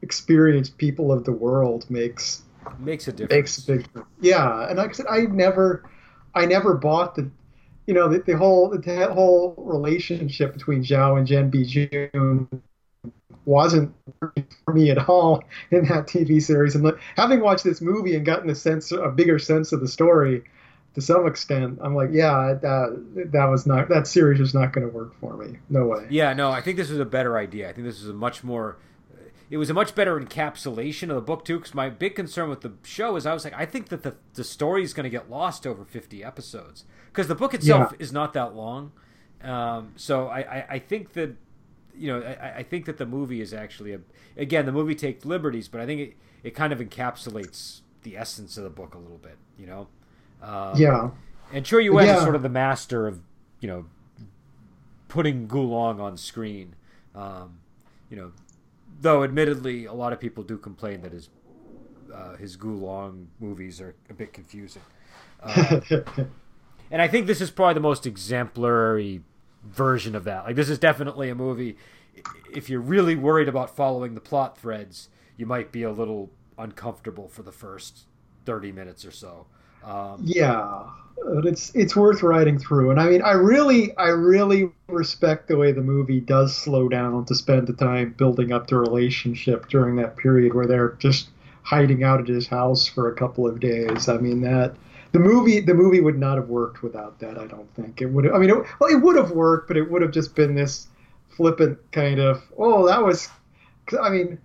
experienced 0.02 0.76
people 0.78 1.12
of 1.12 1.24
the 1.24 1.32
world 1.32 1.88
makes 1.90 2.42
makes 2.78 3.08
a 3.08 3.12
difference. 3.12 3.32
Makes 3.32 3.58
a 3.68 3.72
big 3.72 4.04
yeah. 4.20 4.68
And 4.68 4.78
like 4.78 4.90
I 4.90 4.92
said, 4.92 5.06
I 5.08 5.20
never 5.22 5.88
I 6.34 6.46
never 6.46 6.74
bought 6.74 7.14
the 7.14 7.30
you 7.86 7.94
know, 7.94 8.08
the, 8.08 8.18
the 8.20 8.36
whole 8.36 8.70
the 8.70 9.12
whole 9.12 9.54
relationship 9.58 10.52
between 10.52 10.82
Zhao 10.82 11.18
and 11.18 11.28
Shen 11.28 11.50
Bijun 11.50 12.48
wasn't 13.44 13.94
for 14.18 14.72
me 14.72 14.90
at 14.90 15.08
all 15.08 15.44
in 15.70 15.84
that 15.86 16.06
TV 16.06 16.42
series. 16.42 16.74
And 16.74 16.92
having 17.16 17.40
watched 17.40 17.64
this 17.64 17.80
movie 17.80 18.14
and 18.14 18.24
gotten 18.24 18.48
a 18.48 18.54
sense, 18.54 18.90
a 18.92 19.08
bigger 19.08 19.38
sense 19.38 19.72
of 19.72 19.80
the 19.80 19.88
story, 19.88 20.44
to 20.94 21.00
some 21.00 21.26
extent, 21.26 21.78
I'm 21.82 21.94
like, 21.94 22.10
yeah, 22.12 22.54
that 22.62 23.28
that 23.32 23.46
was 23.46 23.66
not 23.66 23.88
that 23.88 24.06
series 24.06 24.40
was 24.40 24.54
not 24.54 24.72
going 24.72 24.86
to 24.86 24.92
work 24.92 25.18
for 25.20 25.36
me. 25.36 25.58
No 25.68 25.86
way. 25.86 26.06
Yeah, 26.08 26.32
no, 26.34 26.50
I 26.50 26.60
think 26.60 26.76
this 26.76 26.90
is 26.90 27.00
a 27.00 27.04
better 27.04 27.36
idea. 27.36 27.68
I 27.68 27.72
think 27.72 27.86
this 27.86 28.00
is 28.00 28.08
a 28.08 28.14
much 28.14 28.44
more. 28.44 28.76
It 29.54 29.58
was 29.58 29.70
a 29.70 29.74
much 29.74 29.94
better 29.94 30.18
encapsulation 30.18 31.10
of 31.10 31.14
the 31.14 31.20
book 31.20 31.44
too. 31.44 31.58
Because 31.60 31.74
my 31.74 31.88
big 31.88 32.16
concern 32.16 32.50
with 32.50 32.62
the 32.62 32.72
show 32.82 33.14
is, 33.14 33.24
I 33.24 33.32
was 33.32 33.44
like, 33.44 33.54
I 33.54 33.64
think 33.64 33.88
that 33.90 34.02
the 34.02 34.16
the 34.32 34.42
story 34.42 34.82
is 34.82 34.92
going 34.92 35.04
to 35.04 35.10
get 35.10 35.30
lost 35.30 35.64
over 35.64 35.84
50 35.84 36.24
episodes 36.24 36.84
because 37.06 37.28
the 37.28 37.36
book 37.36 37.54
itself 37.54 37.92
yeah. 37.92 38.02
is 38.02 38.12
not 38.12 38.32
that 38.32 38.56
long. 38.56 38.90
Um, 39.44 39.92
so 39.94 40.26
I, 40.26 40.40
I, 40.40 40.66
I, 40.70 40.78
think 40.80 41.12
that 41.12 41.36
you 41.96 42.08
know 42.08 42.20
I, 42.20 42.56
I, 42.56 42.62
think 42.64 42.86
that 42.86 42.98
the 42.98 43.06
movie 43.06 43.40
is 43.40 43.54
actually 43.54 43.92
a 43.92 44.00
again 44.36 44.66
the 44.66 44.72
movie 44.72 44.96
takes 44.96 45.24
liberties, 45.24 45.68
but 45.68 45.80
I 45.80 45.86
think 45.86 46.00
it, 46.00 46.14
it 46.42 46.50
kind 46.56 46.72
of 46.72 46.80
encapsulates 46.80 47.82
the 48.02 48.16
essence 48.16 48.56
of 48.56 48.64
the 48.64 48.70
book 48.70 48.96
a 48.96 48.98
little 48.98 49.18
bit. 49.18 49.38
You 49.56 49.66
know. 49.68 49.86
Um, 50.42 50.72
yeah. 50.76 51.10
And 51.52 51.64
Chou 51.64 51.78
Yuen 51.78 52.06
Yeah. 52.06 52.16
is 52.16 52.22
sort 52.24 52.34
of 52.34 52.42
the 52.42 52.48
master 52.48 53.06
of 53.06 53.20
you 53.60 53.68
know 53.68 53.84
putting 55.06 55.46
Gulong 55.46 56.00
on 56.00 56.16
screen. 56.16 56.74
Um, 57.14 57.60
you 58.10 58.16
know, 58.16 58.32
though 59.00 59.24
admittedly, 59.24 59.84
a 59.84 59.92
lot 59.92 60.12
of 60.12 60.20
people 60.20 60.42
do 60.42 60.58
complain 60.58 61.02
that 61.02 61.12
his 61.12 61.30
uh, 62.12 62.36
his 62.36 62.56
Gulong 62.56 63.26
movies 63.40 63.80
are 63.80 63.94
a 64.08 64.14
bit 64.14 64.32
confusing. 64.32 64.82
Uh, 65.42 65.80
and 66.90 67.02
I 67.02 67.08
think 67.08 67.26
this 67.26 67.40
is 67.40 67.50
probably 67.50 67.74
the 67.74 67.80
most 67.80 68.06
exemplary 68.06 69.22
version 69.64 70.14
of 70.14 70.24
that. 70.24 70.44
Like 70.44 70.56
this 70.56 70.68
is 70.68 70.78
definitely 70.78 71.28
a 71.30 71.34
movie. 71.34 71.76
If 72.52 72.70
you're 72.70 72.80
really 72.80 73.16
worried 73.16 73.48
about 73.48 73.74
following 73.74 74.14
the 74.14 74.20
plot 74.20 74.56
threads, 74.56 75.08
you 75.36 75.46
might 75.46 75.72
be 75.72 75.82
a 75.82 75.90
little 75.90 76.30
uncomfortable 76.56 77.28
for 77.28 77.42
the 77.42 77.52
first 77.52 78.06
thirty 78.44 78.70
minutes 78.70 79.04
or 79.04 79.10
so. 79.10 79.46
Um, 79.84 80.20
Yeah, 80.22 80.84
it's 81.44 81.74
it's 81.74 81.94
worth 81.96 82.22
riding 82.22 82.58
through. 82.58 82.90
And 82.90 83.00
I 83.00 83.08
mean, 83.08 83.22
I 83.22 83.32
really 83.32 83.96
I 83.96 84.08
really 84.08 84.70
respect 84.88 85.48
the 85.48 85.56
way 85.56 85.72
the 85.72 85.82
movie 85.82 86.20
does 86.20 86.56
slow 86.56 86.88
down 86.88 87.24
to 87.26 87.34
spend 87.34 87.66
the 87.66 87.72
time 87.72 88.14
building 88.16 88.52
up 88.52 88.66
the 88.66 88.76
relationship 88.76 89.68
during 89.68 89.96
that 89.96 90.16
period 90.16 90.54
where 90.54 90.66
they're 90.66 90.92
just 90.98 91.28
hiding 91.62 92.02
out 92.04 92.20
at 92.20 92.28
his 92.28 92.46
house 92.46 92.86
for 92.86 93.08
a 93.10 93.14
couple 93.14 93.46
of 93.46 93.60
days. 93.60 94.08
I 94.08 94.18
mean 94.18 94.40
that 94.42 94.74
the 95.12 95.18
movie 95.18 95.60
the 95.60 95.74
movie 95.74 96.00
would 96.00 96.18
not 96.18 96.36
have 96.36 96.48
worked 96.48 96.82
without 96.82 97.18
that. 97.20 97.38
I 97.38 97.46
don't 97.46 97.72
think 97.74 98.02
it 98.02 98.06
would. 98.06 98.24
Have, 98.24 98.34
I 98.34 98.38
mean, 98.38 98.50
it, 98.50 98.56
well, 98.80 98.90
it 98.90 99.00
would 99.00 99.16
have 99.16 99.30
worked, 99.30 99.68
but 99.68 99.76
it 99.76 99.90
would 99.90 100.02
have 100.02 100.10
just 100.10 100.34
been 100.34 100.54
this 100.54 100.88
flippant 101.30 101.78
kind 101.92 102.20
of 102.20 102.42
oh 102.58 102.86
that 102.86 103.02
was. 103.02 103.28
I 104.00 104.10
mean, 104.10 104.38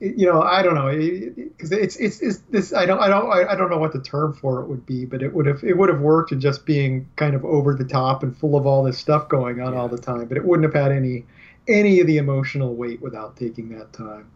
you 0.00 0.26
know, 0.26 0.40
I 0.42 0.62
don't 0.62 0.74
know, 0.74 0.90
because 1.36 1.70
it's, 1.72 1.96
it's 1.96 2.20
it's 2.22 2.38
this. 2.50 2.72
I 2.72 2.86
don't 2.86 2.98
I 3.00 3.08
don't 3.08 3.30
I 3.30 3.54
don't 3.54 3.70
know 3.70 3.78
what 3.78 3.92
the 3.92 4.00
term 4.00 4.32
for 4.34 4.60
it 4.60 4.66
would 4.66 4.86
be, 4.86 5.04
but 5.04 5.22
it 5.22 5.32
would 5.34 5.46
have 5.46 5.62
it 5.62 5.76
would 5.76 5.88
have 5.90 6.00
worked 6.00 6.32
in 6.32 6.40
just 6.40 6.64
being 6.64 7.06
kind 7.16 7.34
of 7.34 7.44
over 7.44 7.74
the 7.74 7.84
top 7.84 8.22
and 8.22 8.36
full 8.36 8.56
of 8.56 8.66
all 8.66 8.82
this 8.82 8.98
stuff 8.98 9.28
going 9.28 9.60
on 9.60 9.74
Yeah. 9.74 9.78
all 9.80 9.88
the 9.88 9.98
time. 9.98 10.26
But 10.26 10.36
it 10.38 10.44
wouldn't 10.44 10.64
have 10.72 10.82
had 10.82 10.90
any 10.92 11.26
any 11.68 12.00
of 12.00 12.06
the 12.06 12.16
emotional 12.16 12.74
weight 12.74 13.00
without 13.02 13.36
taking 13.36 13.68
that 13.78 13.92
time. 13.92 14.30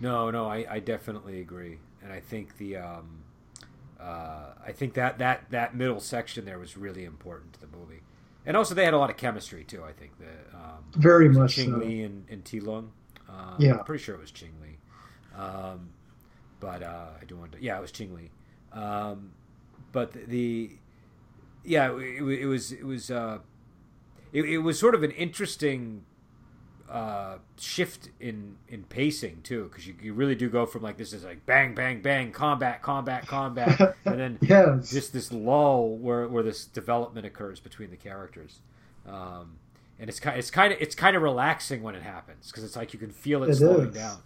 No, 0.00 0.30
no, 0.30 0.46
I, 0.46 0.66
I 0.68 0.78
definitely 0.80 1.40
agree, 1.40 1.78
and 2.02 2.10
I 2.12 2.20
think 2.20 2.56
the 2.58 2.78
um, 2.78 3.22
uh, 4.00 4.54
I 4.66 4.72
think 4.72 4.94
that, 4.94 5.18
that 5.18 5.44
that 5.50 5.74
middle 5.74 6.00
section 6.00 6.44
there 6.44 6.58
was 6.58 6.76
really 6.76 7.04
important 7.04 7.52
to 7.54 7.60
the 7.60 7.66
movie, 7.68 8.00
and 8.44 8.56
also 8.56 8.74
they 8.74 8.84
had 8.84 8.94
a 8.94 8.98
lot 8.98 9.10
of 9.10 9.16
chemistry 9.16 9.64
too. 9.64 9.84
I 9.84 9.92
think 9.92 10.12
the 10.18 10.56
um, 10.56 10.84
Very 10.96 11.28
much 11.28 11.54
Ching 11.56 11.70
so. 11.72 11.76
Li 11.78 12.02
and, 12.02 12.24
and 12.30 12.44
Ti 12.44 12.60
Lung. 12.60 12.90
Um, 13.28 13.54
Yeah. 13.58 13.74
I'm 13.78 13.84
pretty 13.84 14.02
sure 14.02 14.14
it 14.14 14.20
was 14.20 14.30
Ching 14.30 14.52
Li, 14.60 14.76
um, 15.36 15.90
but 16.60 16.82
uh, 16.82 17.06
I 17.20 17.24
do 17.26 17.36
want 17.36 17.52
to. 17.52 17.62
Yeah, 17.62 17.78
it 17.78 17.80
was 17.80 17.92
Ching 17.92 18.30
um, 18.72 19.32
but 19.92 20.12
the, 20.12 20.24
the 20.26 20.70
yeah, 21.64 21.92
it, 21.92 22.22
it, 22.22 22.40
it 22.42 22.46
was 22.46 22.72
it 22.72 22.84
was 22.84 23.10
uh, 23.10 23.38
it, 24.32 24.44
it 24.44 24.58
was 24.58 24.78
sort 24.78 24.94
of 24.94 25.02
an 25.02 25.12
interesting 25.12 26.04
uh, 26.90 27.36
shift 27.58 28.10
in 28.20 28.56
in 28.68 28.84
pacing 28.84 29.40
too, 29.42 29.68
because 29.70 29.86
you, 29.86 29.94
you 30.02 30.12
really 30.12 30.34
do 30.34 30.48
go 30.48 30.66
from 30.66 30.82
like 30.82 30.96
this 30.96 31.12
is 31.12 31.24
like 31.24 31.46
bang 31.46 31.74
bang 31.74 32.02
bang 32.02 32.32
combat 32.32 32.82
combat 32.82 33.26
combat, 33.26 33.96
and 34.04 34.18
then 34.20 34.38
Yes. 34.42 34.90
just 34.90 35.12
this 35.12 35.32
lull 35.32 35.96
where 35.96 36.28
where 36.28 36.42
this 36.42 36.64
development 36.66 37.26
occurs 37.26 37.60
between 37.60 37.90
the 37.90 37.96
characters, 37.96 38.60
um, 39.08 39.56
and 39.98 40.10
it's 40.10 40.20
kind 40.20 40.38
it's 40.38 40.50
kind 40.50 40.72
of 40.72 40.80
it's 40.80 40.94
kind 40.94 41.16
of 41.16 41.22
relaxing 41.22 41.82
when 41.82 41.94
it 41.94 42.02
happens 42.02 42.48
because 42.50 42.64
it's 42.64 42.76
like 42.76 42.92
you 42.92 42.98
can 42.98 43.10
feel 43.10 43.44
it, 43.44 43.50
It 43.50 43.56
slowing 43.56 43.88
is. 43.88 43.94
down. 43.94 44.18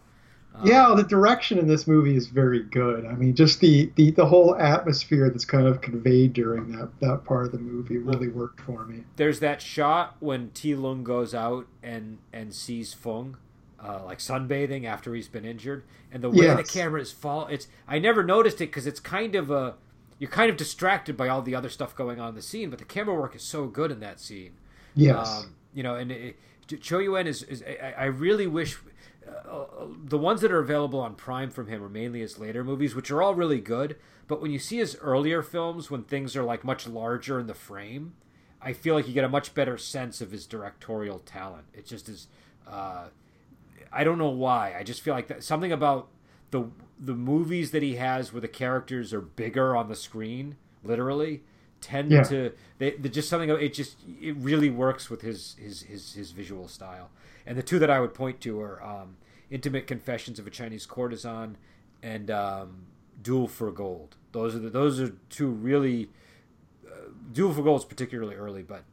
Um, 0.54 0.66
yeah, 0.66 0.92
the 0.96 1.04
direction 1.04 1.58
in 1.58 1.68
this 1.68 1.86
movie 1.86 2.16
is 2.16 2.26
very 2.26 2.64
good. 2.64 3.06
I 3.06 3.12
mean, 3.14 3.34
just 3.34 3.60
the, 3.60 3.92
the, 3.94 4.10
the 4.10 4.26
whole 4.26 4.56
atmosphere 4.56 5.30
that's 5.30 5.44
kind 5.44 5.66
of 5.66 5.80
conveyed 5.80 6.32
during 6.32 6.72
that, 6.72 6.90
that 7.00 7.24
part 7.24 7.46
of 7.46 7.52
the 7.52 7.58
movie 7.58 7.98
really 7.98 8.28
worked 8.28 8.60
for 8.62 8.84
me. 8.84 9.04
there's 9.16 9.40
that 9.40 9.62
shot 9.62 10.16
when 10.20 10.50
Ti 10.50 10.74
Lung 10.74 11.04
goes 11.04 11.34
out 11.34 11.66
and 11.82 12.18
and 12.32 12.52
sees 12.52 12.92
Fung, 12.92 13.36
uh, 13.82 14.04
like 14.04 14.18
sunbathing 14.18 14.84
after 14.84 15.14
he's 15.14 15.28
been 15.28 15.44
injured, 15.44 15.84
and 16.10 16.24
the 16.24 16.30
way 16.30 16.52
the 16.54 16.64
camera 16.64 17.00
is 17.00 17.12
fall. 17.12 17.46
It's 17.46 17.68
I 17.86 17.98
never 17.98 18.24
noticed 18.24 18.56
it 18.56 18.66
because 18.66 18.86
it's 18.86 19.00
kind 19.00 19.36
of 19.36 19.50
a 19.50 19.74
you're 20.18 20.30
kind 20.30 20.50
of 20.50 20.56
distracted 20.56 21.16
by 21.16 21.28
all 21.28 21.42
the 21.42 21.54
other 21.54 21.68
stuff 21.68 21.94
going 21.94 22.20
on 22.20 22.30
in 22.30 22.34
the 22.34 22.42
scene, 22.42 22.70
but 22.70 22.78
the 22.78 22.84
camera 22.84 23.14
work 23.14 23.36
is 23.36 23.42
so 23.42 23.66
good 23.66 23.90
in 23.90 24.00
that 24.00 24.18
scene. 24.18 24.52
Yes. 24.94 25.28
Um, 25.28 25.54
you 25.72 25.82
know, 25.82 25.94
and 25.94 26.10
it, 26.10 26.36
Cho 26.80 26.98
Yuen 26.98 27.26
is, 27.26 27.42
is 27.44 27.62
I, 27.62 27.94
I 27.96 28.04
really 28.06 28.46
wish 28.46 28.78
uh, 29.48 29.86
the 30.04 30.18
ones 30.18 30.40
that 30.40 30.52
are 30.52 30.58
available 30.58 31.00
on 31.00 31.14
Prime 31.14 31.50
from 31.50 31.66
him 31.66 31.82
are 31.82 31.88
mainly 31.88 32.20
his 32.20 32.38
later 32.38 32.64
movies, 32.64 32.94
which 32.94 33.10
are 33.10 33.22
all 33.22 33.34
really 33.34 33.60
good. 33.60 33.96
But 34.26 34.42
when 34.42 34.50
you 34.50 34.58
see 34.58 34.78
his 34.78 34.96
earlier 35.00 35.42
films, 35.42 35.90
when 35.90 36.04
things 36.04 36.36
are 36.36 36.42
like 36.42 36.64
much 36.64 36.86
larger 36.86 37.40
in 37.40 37.46
the 37.46 37.54
frame, 37.54 38.14
I 38.60 38.72
feel 38.72 38.94
like 38.94 39.08
you 39.08 39.14
get 39.14 39.24
a 39.24 39.28
much 39.28 39.54
better 39.54 39.78
sense 39.78 40.20
of 40.20 40.30
his 40.30 40.46
directorial 40.46 41.20
talent. 41.20 41.66
It 41.72 41.86
just 41.86 42.08
is. 42.08 42.26
Uh, 42.66 43.06
I 43.92 44.04
don't 44.04 44.18
know 44.18 44.28
why. 44.28 44.74
I 44.78 44.82
just 44.82 45.00
feel 45.00 45.14
like 45.14 45.28
that 45.28 45.44
something 45.44 45.72
about 45.72 46.08
the 46.50 46.64
the 46.98 47.14
movies 47.14 47.70
that 47.70 47.82
he 47.82 47.96
has 47.96 48.32
where 48.32 48.40
the 48.40 48.48
characters 48.48 49.12
are 49.14 49.20
bigger 49.20 49.76
on 49.76 49.88
the 49.88 49.96
screen, 49.96 50.56
literally, 50.82 51.42
tend 51.80 52.10
Yeah. 52.10 52.22
to 52.24 52.52
they 52.78 52.92
they 52.92 53.08
just 53.08 53.28
something 53.28 53.50
it 53.50 53.74
just 53.74 53.98
it 54.20 54.36
really 54.36 54.70
works 54.70 55.08
with 55.10 55.22
his 55.22 55.56
his 55.58 55.82
his 55.82 56.14
his 56.14 56.30
visual 56.32 56.68
style. 56.68 57.10
And 57.46 57.56
the 57.56 57.62
two 57.62 57.78
that 57.78 57.90
I 57.90 58.00
would 58.00 58.12
point 58.14 58.40
to 58.42 58.60
are 58.60 58.82
um, 58.82 59.16
Intimate 59.50 59.86
Confessions 59.86 60.38
of 60.38 60.46
a 60.46 60.50
Chinese 60.50 60.84
Courtesan 60.86 61.56
and 62.02 62.30
um, 62.30 62.86
Duel 63.22 63.48
for 63.48 63.70
Gold. 63.72 64.16
Those 64.32 64.54
are 64.54 64.58
the, 64.58 64.70
those 64.70 65.00
are 65.00 65.14
two 65.30 65.48
really 65.48 66.10
uh, 66.86 67.10
Duel 67.32 67.52
for 67.54 67.62
Gold 67.62 67.80
is 67.80 67.84
particularly 67.86 68.34
early, 68.34 68.62
but 68.62 68.84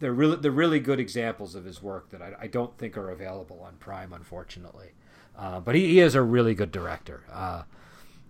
they're 0.00 0.12
really 0.12 0.36
they're 0.36 0.50
really 0.50 0.80
good 0.80 0.98
examples 1.00 1.54
of 1.54 1.64
his 1.64 1.82
work 1.82 2.10
that 2.10 2.20
I, 2.22 2.32
I 2.42 2.46
don't 2.48 2.76
think 2.76 2.96
are 2.98 3.10
available 3.10 3.60
on 3.62 3.76
Prime, 3.76 4.12
unfortunately. 4.12 4.90
Uh, 5.38 5.60
but 5.60 5.74
he, 5.74 5.86
he 5.86 6.00
is 6.00 6.14
a 6.14 6.22
really 6.22 6.54
good 6.54 6.72
director, 6.72 7.22
uh, 7.32 7.62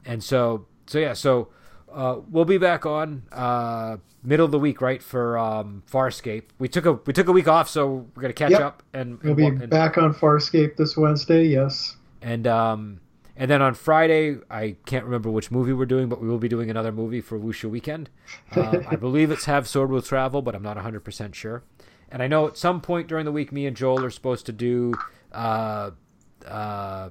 and 0.04 0.22
so 0.24 0.66
so 0.86 0.98
yeah, 0.98 1.12
so 1.14 1.48
uh, 1.92 2.20
we'll 2.30 2.44
be 2.44 2.58
back 2.58 2.84
on 2.86 3.22
uh, 3.32 3.96
middle 4.22 4.44
of 4.46 4.52
the 4.52 4.58
week, 4.58 4.80
right 4.80 5.02
for 5.02 5.38
um, 5.38 5.82
Farscape. 5.90 6.44
We 6.58 6.68
took 6.68 6.86
a 6.86 6.94
we 6.94 7.12
took 7.12 7.28
a 7.28 7.32
week 7.32 7.48
off, 7.48 7.68
so 7.68 8.06
we're 8.14 8.22
gonna 8.22 8.34
catch 8.34 8.52
Yep. 8.52 8.60
up 8.60 8.82
and 8.92 9.20
We'll 9.22 9.34
be 9.34 9.46
and, 9.46 9.70
back 9.70 9.98
on 9.98 10.12
Farscape 10.14 10.76
this 10.76 10.96
Wednesday, 10.96 11.44
yes. 11.46 11.96
and 12.22 12.46
um 12.46 13.00
and 13.38 13.50
then 13.50 13.60
on 13.60 13.74
Friday, 13.74 14.38
I 14.50 14.76
can't 14.86 15.04
remember 15.04 15.30
which 15.30 15.50
movie 15.50 15.72
we're 15.74 15.84
doing, 15.84 16.08
but 16.08 16.22
we 16.22 16.28
will 16.28 16.38
be 16.38 16.48
doing 16.48 16.70
another 16.70 16.90
movie 16.90 17.20
for 17.20 17.38
Wuxia 17.38 17.68
Weekend. 17.68 18.08
Uh, 18.54 18.78
I 18.88 18.96
believe 18.96 19.30
it's 19.30 19.44
Have 19.44 19.68
Sword 19.68 19.90
Will 19.90 20.00
Travel, 20.00 20.40
but 20.40 20.54
I'm 20.54 20.62
not 20.62 20.78
100% 20.78 21.34
sure. 21.34 21.62
And 22.10 22.22
I 22.22 22.28
know 22.28 22.46
at 22.46 22.56
some 22.56 22.80
point 22.80 23.08
during 23.08 23.26
the 23.26 23.32
week, 23.32 23.52
me 23.52 23.66
and 23.66 23.76
Joel 23.76 24.02
are 24.06 24.10
supposed 24.10 24.46
to 24.46 24.52
do 24.52 24.94
uh, 25.32 25.90
uh, 26.46 27.10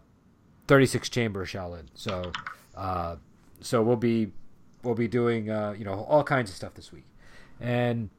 36 0.67 1.09
Chamber 1.09 1.45
Shaolin. 1.45 1.85
So, 1.93 2.31
uh, 2.75 3.17
so 3.61 3.83
we'll 3.83 3.95
be 3.95 4.31
we'll 4.85 4.95
be 4.95 5.07
doing 5.07 5.49
uh, 5.49 5.75
you 5.77 5.83
know 5.83 6.05
all 6.07 6.23
kinds 6.23 6.49
of 6.49 6.55
stuff 6.55 6.73
this 6.75 6.91
week. 6.91 7.05
And 7.59 8.09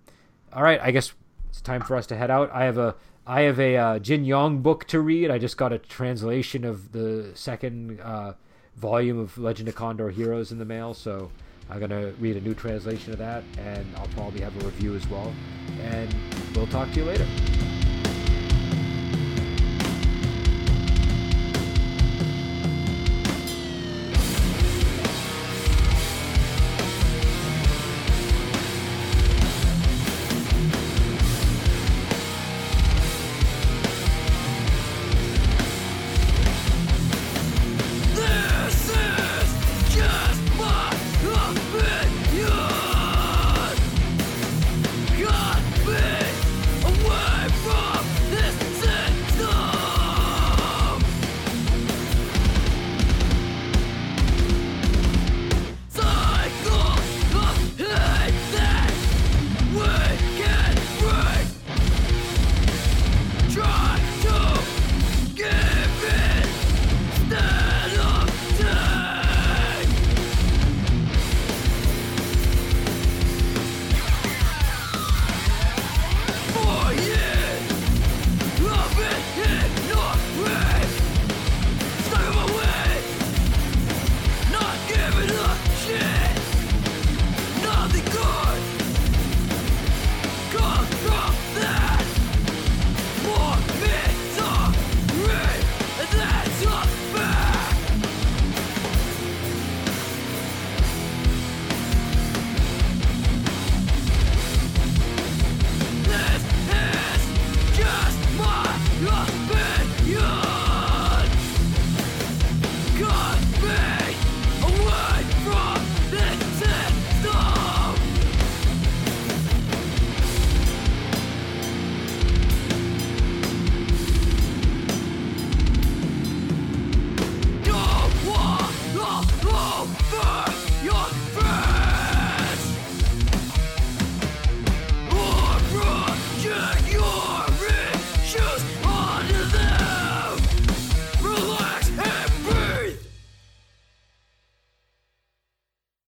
all 0.53 0.63
right, 0.63 0.81
I 0.83 0.91
guess 0.91 1.13
it's 1.49 1.61
time 1.61 1.83
for 1.83 1.97
us 1.97 2.07
to 2.09 2.17
head 2.17 2.31
out. 2.31 2.51
I 2.53 2.65
have 2.65 2.79
a 2.79 2.97
I 3.27 3.43
have 3.43 3.59
a 3.59 3.77
uh, 3.77 3.99
Jin 3.99 4.25
Yong 4.25 4.61
book 4.61 4.87
to 4.89 5.01
read. 5.01 5.31
I 5.31 5.39
just 5.39 5.57
got 5.57 5.73
a 5.73 5.79
translation 5.79 6.65
of 6.65 6.93
the 6.93 7.31
second 7.35 8.01
uh, 8.01 8.35
volume 8.77 9.19
of 9.19 9.37
Legend 9.39 9.69
of 9.69 9.75
Condor 9.75 10.11
Heroes 10.11 10.53
in 10.53 10.59
the 10.59 10.65
mail, 10.65 10.95
so 10.95 11.31
I'm 11.71 11.81
gonna 11.81 12.13
read 12.21 12.37
a 12.37 12.41
new 12.41 12.55
translation 12.55 13.13
of 13.13 13.19
that, 13.19 13.43
and 13.59 13.87
I'll 13.97 14.09
probably 14.09 14.41
have 14.41 14.57
a 14.63 14.67
review 14.67 14.95
as 14.95 15.07
well. 15.09 15.33
And 15.81 16.15
we'll 16.55 16.69
talk 16.69 16.91
to 16.93 17.01
you 17.01 17.05
later. 17.05 17.27